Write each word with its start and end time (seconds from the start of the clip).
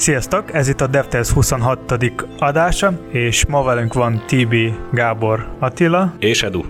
Sziasztok, 0.00 0.54
ez 0.54 0.68
itt 0.68 0.80
a 0.80 0.86
DevTales 0.86 1.30
26. 1.30 1.78
adása, 2.38 3.00
és 3.10 3.46
ma 3.46 3.62
velünk 3.62 3.94
van 3.94 4.22
TB, 4.26 4.54
Gábor, 4.92 5.56
Attila. 5.58 6.14
És 6.18 6.42
Edu. 6.42 6.62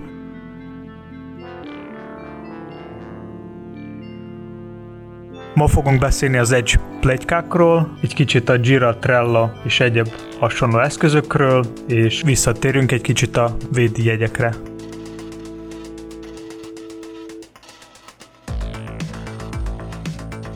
Ma 5.55 5.67
fogunk 5.67 6.01
beszélni 6.01 6.37
az 6.37 6.53
Edge 6.53 6.81
plegykákról, 7.01 7.99
egy 8.03 8.15
kicsit 8.15 8.49
a 8.49 8.57
Jira, 8.63 8.97
Trello 8.97 9.49
és 9.65 9.81
egyéb 9.81 10.09
hasonló 10.39 10.79
eszközökről, 10.79 11.65
és 11.89 12.23
visszatérünk 12.23 12.93
egy 12.93 13.01
kicsit 13.01 13.37
a 13.37 13.57
védjegyekre. 13.73 14.55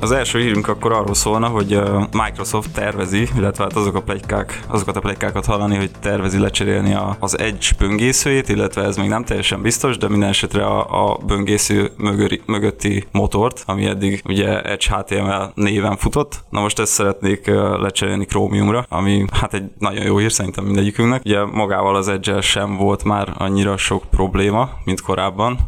Az 0.05 0.13
első 0.13 0.39
hírünk 0.39 0.69
akkor 0.69 0.93
arról 0.93 1.15
szólna, 1.15 1.49
hogy 1.49 1.81
Microsoft 2.12 2.73
tervezi, 2.73 3.29
illetve 3.37 3.62
hát 3.65 3.77
azok 3.77 3.95
a 3.95 4.03
plegykák, 4.03 4.61
azokat 4.69 4.97
a 4.97 5.01
plegykákat 5.01 5.47
hallani, 5.47 5.77
hogy 5.77 5.91
tervezi 6.01 6.39
lecserélni 6.39 6.97
az 7.19 7.39
Edge 7.39 7.67
böngészőjét, 7.79 8.48
illetve 8.48 8.83
ez 8.83 8.97
még 8.97 9.09
nem 9.09 9.25
teljesen 9.25 9.62
biztos, 9.62 9.98
de 9.98 10.09
minden 10.09 10.29
esetre 10.29 10.67
a, 10.67 11.11
a 11.12 11.19
böngésző 11.27 11.91
mögöri, 11.97 12.41
mögötti 12.47 13.05
motort, 13.12 13.62
ami 13.67 13.87
eddig 13.87 14.23
ugye 14.25 14.62
Edge 14.62 14.97
HTML 14.97 15.53
néven 15.55 15.97
futott. 15.97 16.45
Na 16.51 16.61
most 16.61 16.79
ezt 16.79 16.93
szeretnék 16.93 17.47
lecserélni 17.81 18.25
Chromiumra, 18.25 18.87
ami 18.89 19.25
hát 19.33 19.55
egy 19.55 19.71
nagyon 19.79 20.05
jó 20.05 20.19
hír 20.19 20.33
szerintem 20.33 20.65
mindegyikünknek. 20.65 21.23
Ugye 21.25 21.45
magával 21.45 21.97
az 21.97 22.09
edge 22.09 22.41
sem 22.41 22.77
volt 22.77 23.05
már 23.05 23.34
annyira 23.39 23.77
sok 23.77 24.03
probléma, 24.11 24.71
mint 24.84 25.00
korábban 25.00 25.59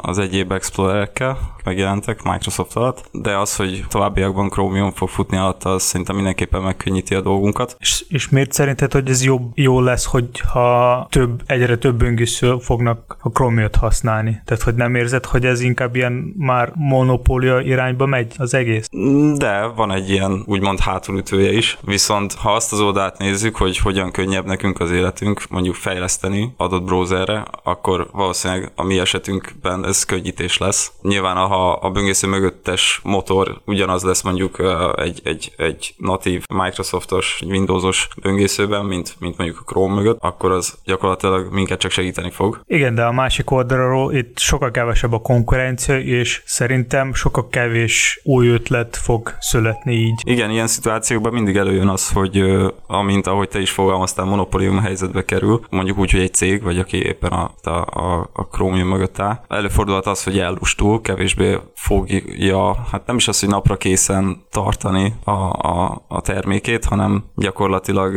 az 0.00 0.18
egyéb 0.18 0.52
Explorerekkel, 0.52 1.56
megjelentek 1.68 2.22
Microsoft 2.22 2.76
alatt, 2.76 3.08
de 3.12 3.36
az, 3.36 3.56
hogy 3.56 3.77
továbbiakban 3.88 4.48
Chromium 4.48 4.92
fog 4.92 5.08
futni 5.08 5.36
alatt, 5.36 5.64
az 5.64 5.82
szerintem 5.82 6.16
mindenképpen 6.16 6.62
megkönnyíti 6.62 7.14
a 7.14 7.20
dolgunkat. 7.20 7.76
És, 7.78 8.04
és 8.08 8.28
miért 8.28 8.52
szerinted, 8.52 8.92
hogy 8.92 9.08
ez 9.08 9.24
jobb, 9.24 9.50
jó 9.54 9.80
lesz, 9.80 10.04
hogyha 10.04 11.06
több, 11.10 11.42
egyre 11.46 11.76
több 11.76 11.96
böngésző 11.96 12.56
fognak 12.60 13.16
a 13.20 13.30
Chromium-t 13.30 13.76
használni? 13.76 14.40
Tehát, 14.44 14.62
hogy 14.62 14.74
nem 14.74 14.94
érzed, 14.94 15.24
hogy 15.24 15.44
ez 15.44 15.60
inkább 15.60 15.96
ilyen 15.96 16.34
már 16.36 16.72
monopólia 16.74 17.60
irányba 17.60 18.06
megy 18.06 18.34
az 18.36 18.54
egész? 18.54 18.88
De 19.36 19.66
van 19.66 19.92
egy 19.92 20.10
ilyen 20.10 20.42
úgymond 20.46 20.78
hátulütője 20.78 21.52
is, 21.52 21.78
viszont 21.82 22.34
ha 22.34 22.52
azt 22.52 22.72
az 22.72 22.80
oldalt 22.80 23.18
nézzük, 23.18 23.56
hogy 23.56 23.78
hogyan 23.78 24.10
könnyebb 24.10 24.46
nekünk 24.46 24.80
az 24.80 24.90
életünk 24.90 25.42
mondjuk 25.48 25.74
fejleszteni 25.74 26.54
adott 26.56 26.84
browserre, 26.84 27.44
akkor 27.62 28.08
valószínűleg 28.12 28.72
a 28.76 28.82
mi 28.82 28.98
esetünkben 28.98 29.86
ez 29.86 30.04
könnyítés 30.04 30.58
lesz. 30.58 30.92
Nyilván 31.02 31.36
ha 31.36 31.72
a 31.72 31.90
böngésző 31.90 32.28
mögöttes 32.28 33.00
motor 33.02 33.60
ugyanaz 33.68 34.02
lesz 34.02 34.22
mondjuk 34.22 34.62
egy, 34.96 35.20
egy, 35.24 35.52
egy 35.56 35.94
natív 35.96 36.44
Microsoftos, 36.54 37.40
Windowsos 37.46 38.08
böngészőben, 38.22 38.84
mint, 38.84 39.16
mint 39.18 39.36
mondjuk 39.36 39.60
a 39.60 39.70
Chrome 39.70 39.94
mögött, 39.94 40.18
akkor 40.20 40.50
az 40.50 40.78
gyakorlatilag 40.84 41.52
minket 41.52 41.78
csak 41.78 41.90
segíteni 41.90 42.30
fog. 42.30 42.60
Igen, 42.66 42.94
de 42.94 43.04
a 43.04 43.12
másik 43.12 43.50
oldalról 43.50 44.14
itt 44.14 44.38
sokkal 44.38 44.70
kevesebb 44.70 45.12
a 45.12 45.18
konkurencia, 45.18 45.98
és 45.98 46.42
szerintem 46.44 47.14
sokkal 47.14 47.48
kevés 47.48 48.20
új 48.24 48.48
ötlet 48.48 48.96
fog 48.96 49.34
születni 49.40 49.94
így. 49.94 50.20
Igen, 50.24 50.50
ilyen 50.50 50.66
szituációkban 50.66 51.32
mindig 51.32 51.56
előjön 51.56 51.88
az, 51.88 52.10
hogy 52.12 52.44
amint 52.86 53.26
ahogy 53.26 53.48
te 53.48 53.60
is 53.60 53.70
fogalmaztál, 53.70 54.24
monopólium 54.24 54.78
helyzetbe 54.78 55.24
kerül, 55.24 55.60
mondjuk 55.70 55.98
úgy, 55.98 56.10
hogy 56.10 56.20
egy 56.20 56.34
cég, 56.34 56.62
vagy 56.62 56.78
aki 56.78 56.96
éppen 56.96 57.30
a, 57.30 57.50
a, 57.62 57.70
a, 57.70 58.30
a 58.32 58.46
Chromium 58.46 58.88
mögött 58.88 59.18
áll, 59.18 59.40
előfordulhat 59.48 60.06
az, 60.06 60.24
hogy 60.24 60.38
ellustul, 60.38 61.00
kevésbé 61.00 61.58
fogja, 61.74 62.76
hát 62.90 63.06
nem 63.06 63.16
is 63.16 63.28
az, 63.28 63.40
hogy 63.40 63.48
napra 63.58 63.76
készen 63.76 64.36
tartani 64.50 65.14
a, 65.24 65.30
a, 65.30 66.04
a 66.08 66.20
termékét, 66.20 66.84
hanem 66.84 67.24
gyakorlatilag 67.36 68.14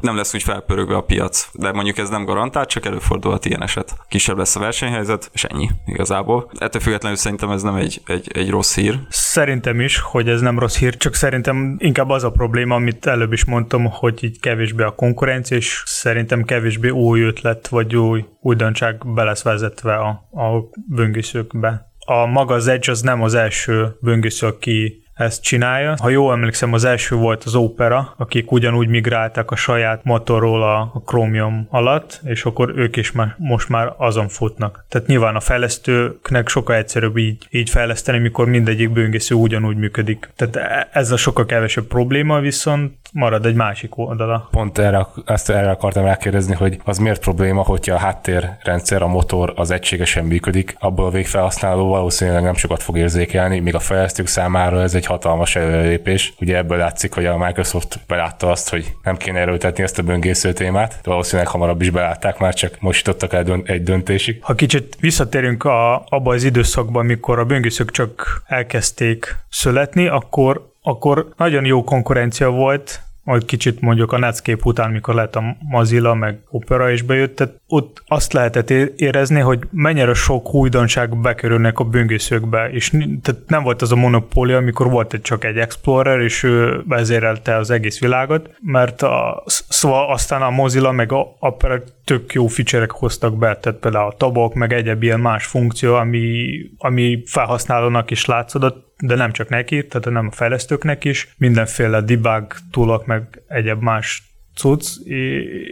nem 0.00 0.16
lesz 0.16 0.34
úgy 0.34 0.42
felpörögve 0.42 0.96
a 0.96 1.00
piac. 1.02 1.48
De 1.52 1.72
mondjuk 1.72 1.98
ez 1.98 2.08
nem 2.08 2.24
garantált, 2.24 2.68
csak 2.68 2.86
előfordulhat 2.86 3.44
ilyen 3.44 3.62
eset. 3.62 3.96
Kisebb 4.08 4.38
lesz 4.38 4.56
a 4.56 4.60
versenyhelyzet, 4.60 5.30
és 5.32 5.44
ennyi 5.44 5.70
igazából. 5.86 6.50
Ettől 6.58 6.82
függetlenül 6.82 7.16
szerintem 7.16 7.50
ez 7.50 7.62
nem 7.62 7.74
egy, 7.74 8.00
egy, 8.06 8.30
egy 8.34 8.50
rossz 8.50 8.74
hír. 8.74 8.98
Szerintem 9.08 9.80
is, 9.80 9.98
hogy 9.98 10.28
ez 10.28 10.40
nem 10.40 10.58
rossz 10.58 10.78
hír, 10.78 10.96
csak 10.96 11.14
szerintem 11.14 11.76
inkább 11.78 12.08
az 12.08 12.24
a 12.24 12.30
probléma, 12.30 12.74
amit 12.74 13.06
előbb 13.06 13.32
is 13.32 13.44
mondtam, 13.44 13.84
hogy 13.90 14.24
így 14.24 14.40
kevésbé 14.40 14.82
a 14.82 14.94
konkurencia, 14.94 15.56
és 15.56 15.82
szerintem 15.86 16.42
kevésbé 16.42 16.88
új 16.88 17.20
ötlet, 17.20 17.68
vagy 17.68 17.96
új 17.96 18.24
újdonság 18.40 19.12
be 19.14 19.22
lesz 19.22 19.42
vezetve 19.42 19.94
a, 19.94 20.08
a 20.30 20.70
böngészőkbe 20.86 21.89
a 22.10 22.26
maga 22.26 22.54
az 22.54 22.68
Edge 22.68 22.90
az 22.90 23.00
nem 23.00 23.22
az 23.22 23.34
első 23.34 23.96
böngésző, 24.00 24.46
aki 24.46 25.04
ezt 25.14 25.42
csinálja. 25.42 25.94
Ha 26.00 26.08
jól 26.08 26.32
emlékszem, 26.32 26.72
az 26.72 26.84
első 26.84 27.16
volt 27.16 27.44
az 27.44 27.54
Opera, 27.54 28.14
akik 28.16 28.52
ugyanúgy 28.52 28.88
migráltak 28.88 29.50
a 29.50 29.56
saját 29.56 30.04
motorról 30.04 30.62
a 30.62 31.02
Chromium 31.06 31.66
alatt, 31.70 32.20
és 32.24 32.44
akkor 32.44 32.72
ők 32.76 32.96
is 32.96 33.12
már, 33.12 33.34
most 33.38 33.68
már 33.68 33.94
azon 33.96 34.28
futnak. 34.28 34.84
Tehát 34.88 35.08
nyilván 35.08 35.36
a 35.36 35.40
fejlesztőknek 35.40 36.48
sokkal 36.48 36.76
egyszerűbb 36.76 37.16
így, 37.16 37.46
így 37.50 37.70
fejleszteni, 37.70 38.18
mikor 38.18 38.48
mindegyik 38.48 38.90
böngésző 38.90 39.34
ugyanúgy 39.34 39.76
működik. 39.76 40.30
Tehát 40.36 40.56
e, 40.56 40.88
ez 40.92 41.10
a 41.10 41.16
sokkal 41.16 41.46
kevesebb 41.46 41.84
probléma, 41.84 42.40
viszont 42.40 42.92
marad 43.12 43.46
egy 43.46 43.54
másik 43.54 43.98
oldala. 43.98 44.48
Pont 44.50 44.78
erre, 44.78 45.06
ezt 45.26 45.50
erre 45.50 45.70
akartam 45.70 46.06
elkérdezni, 46.06 46.54
hogy 46.54 46.80
az 46.84 46.98
miért 46.98 47.20
probléma, 47.20 47.62
hogyha 47.62 47.94
a 47.94 47.98
háttérrendszer, 47.98 49.02
a 49.02 49.06
motor 49.06 49.52
az 49.56 49.70
egységesen 49.70 50.24
működik, 50.24 50.76
abból 50.78 51.06
a 51.06 51.10
végfelhasználó 51.10 51.88
valószínűleg 51.88 52.42
nem 52.42 52.54
sokat 52.54 52.82
fog 52.82 52.96
érzékelni, 52.96 53.58
míg 53.58 53.74
a 53.74 53.78
fejlesztők 53.78 54.26
számára 54.26 54.82
ez 54.82 54.94
egy 54.94 55.06
hatalmas 55.06 55.56
előrelépés. 55.56 56.32
Ugye 56.40 56.56
ebből 56.56 56.78
látszik, 56.78 57.14
hogy 57.14 57.26
a 57.26 57.38
Microsoft 57.38 58.00
belátta 58.06 58.50
azt, 58.50 58.70
hogy 58.70 58.94
nem 59.02 59.16
kéne 59.16 59.38
erőltetni 59.38 59.82
ezt 59.82 59.98
a 59.98 60.02
böngésző 60.02 60.52
témát, 60.52 60.98
de 61.02 61.10
valószínűleg 61.10 61.50
hamarabb 61.50 61.80
is 61.80 61.90
belátták, 61.90 62.38
már 62.38 62.54
csak 62.54 62.76
most 62.80 63.06
jutottak 63.06 63.32
el 63.32 63.62
egy 63.64 63.82
döntésig. 63.82 64.38
Ha 64.42 64.54
kicsit 64.54 64.96
visszatérünk 65.00 65.64
a, 65.64 66.04
abba 66.08 66.34
az 66.34 66.44
időszakban, 66.44 67.06
mikor 67.06 67.38
a 67.38 67.44
böngészők 67.44 67.90
csak 67.90 68.42
elkezdték 68.46 69.36
születni, 69.48 70.06
akkor 70.06 70.69
akkor 70.82 71.28
nagyon 71.36 71.64
jó 71.64 71.84
konkurencia 71.84 72.50
volt, 72.50 73.02
majd 73.30 73.44
kicsit 73.44 73.80
mondjuk 73.80 74.12
a 74.12 74.18
Netscape 74.18 74.62
után, 74.64 74.90
mikor 74.90 75.14
lett 75.14 75.36
a 75.36 75.56
Mozilla, 75.58 76.14
meg 76.14 76.38
Opera 76.48 76.90
is 76.90 77.02
bejött, 77.02 77.36
tehát 77.36 77.60
ott 77.66 78.02
azt 78.06 78.32
lehetett 78.32 78.70
érezni, 78.96 79.40
hogy 79.40 79.58
mennyire 79.70 80.14
sok 80.14 80.54
újdonság 80.54 81.20
bekerülnek 81.20 81.78
a 81.78 81.84
böngészőkbe, 81.84 82.70
és 82.70 82.90
tehát 83.22 83.40
nem 83.46 83.62
volt 83.62 83.82
az 83.82 83.92
a 83.92 83.96
monopólia, 83.96 84.56
amikor 84.56 84.90
volt 84.90 85.12
egy 85.12 85.22
csak 85.22 85.44
egy 85.44 85.56
Explorer, 85.56 86.20
és 86.20 86.42
ő 86.42 86.82
vezérelte 86.88 87.56
az 87.56 87.70
egész 87.70 88.00
világot, 88.00 88.50
mert 88.60 89.02
a, 89.02 89.42
szóval 89.46 90.12
aztán 90.12 90.42
a 90.42 90.50
Mozilla 90.50 90.92
meg 90.92 91.12
a 91.12 91.36
Opera 91.38 91.82
tök 92.04 92.32
jó 92.32 92.46
feature 92.46 92.86
hoztak 92.88 93.38
be, 93.38 93.56
tehát 93.56 93.78
például 93.78 94.10
a 94.10 94.16
tabok, 94.16 94.54
meg 94.54 94.72
egyéb 94.72 95.02
ilyen 95.02 95.20
más 95.20 95.46
funkció, 95.46 95.94
ami, 95.94 96.48
ami 96.78 97.22
felhasználónak 97.26 98.10
is 98.10 98.24
látszódott, 98.24 98.89
de 99.00 99.14
nem 99.14 99.32
csak 99.32 99.48
neki, 99.48 99.86
tehát 99.86 100.10
nem 100.10 100.26
a 100.26 100.30
fejlesztőknek 100.30 101.04
is, 101.04 101.34
mindenféle 101.36 102.00
debug 102.00 102.54
túlok, 102.70 103.06
meg 103.06 103.42
egyéb 103.48 103.82
más 103.82 104.29
cucc, 104.60 105.06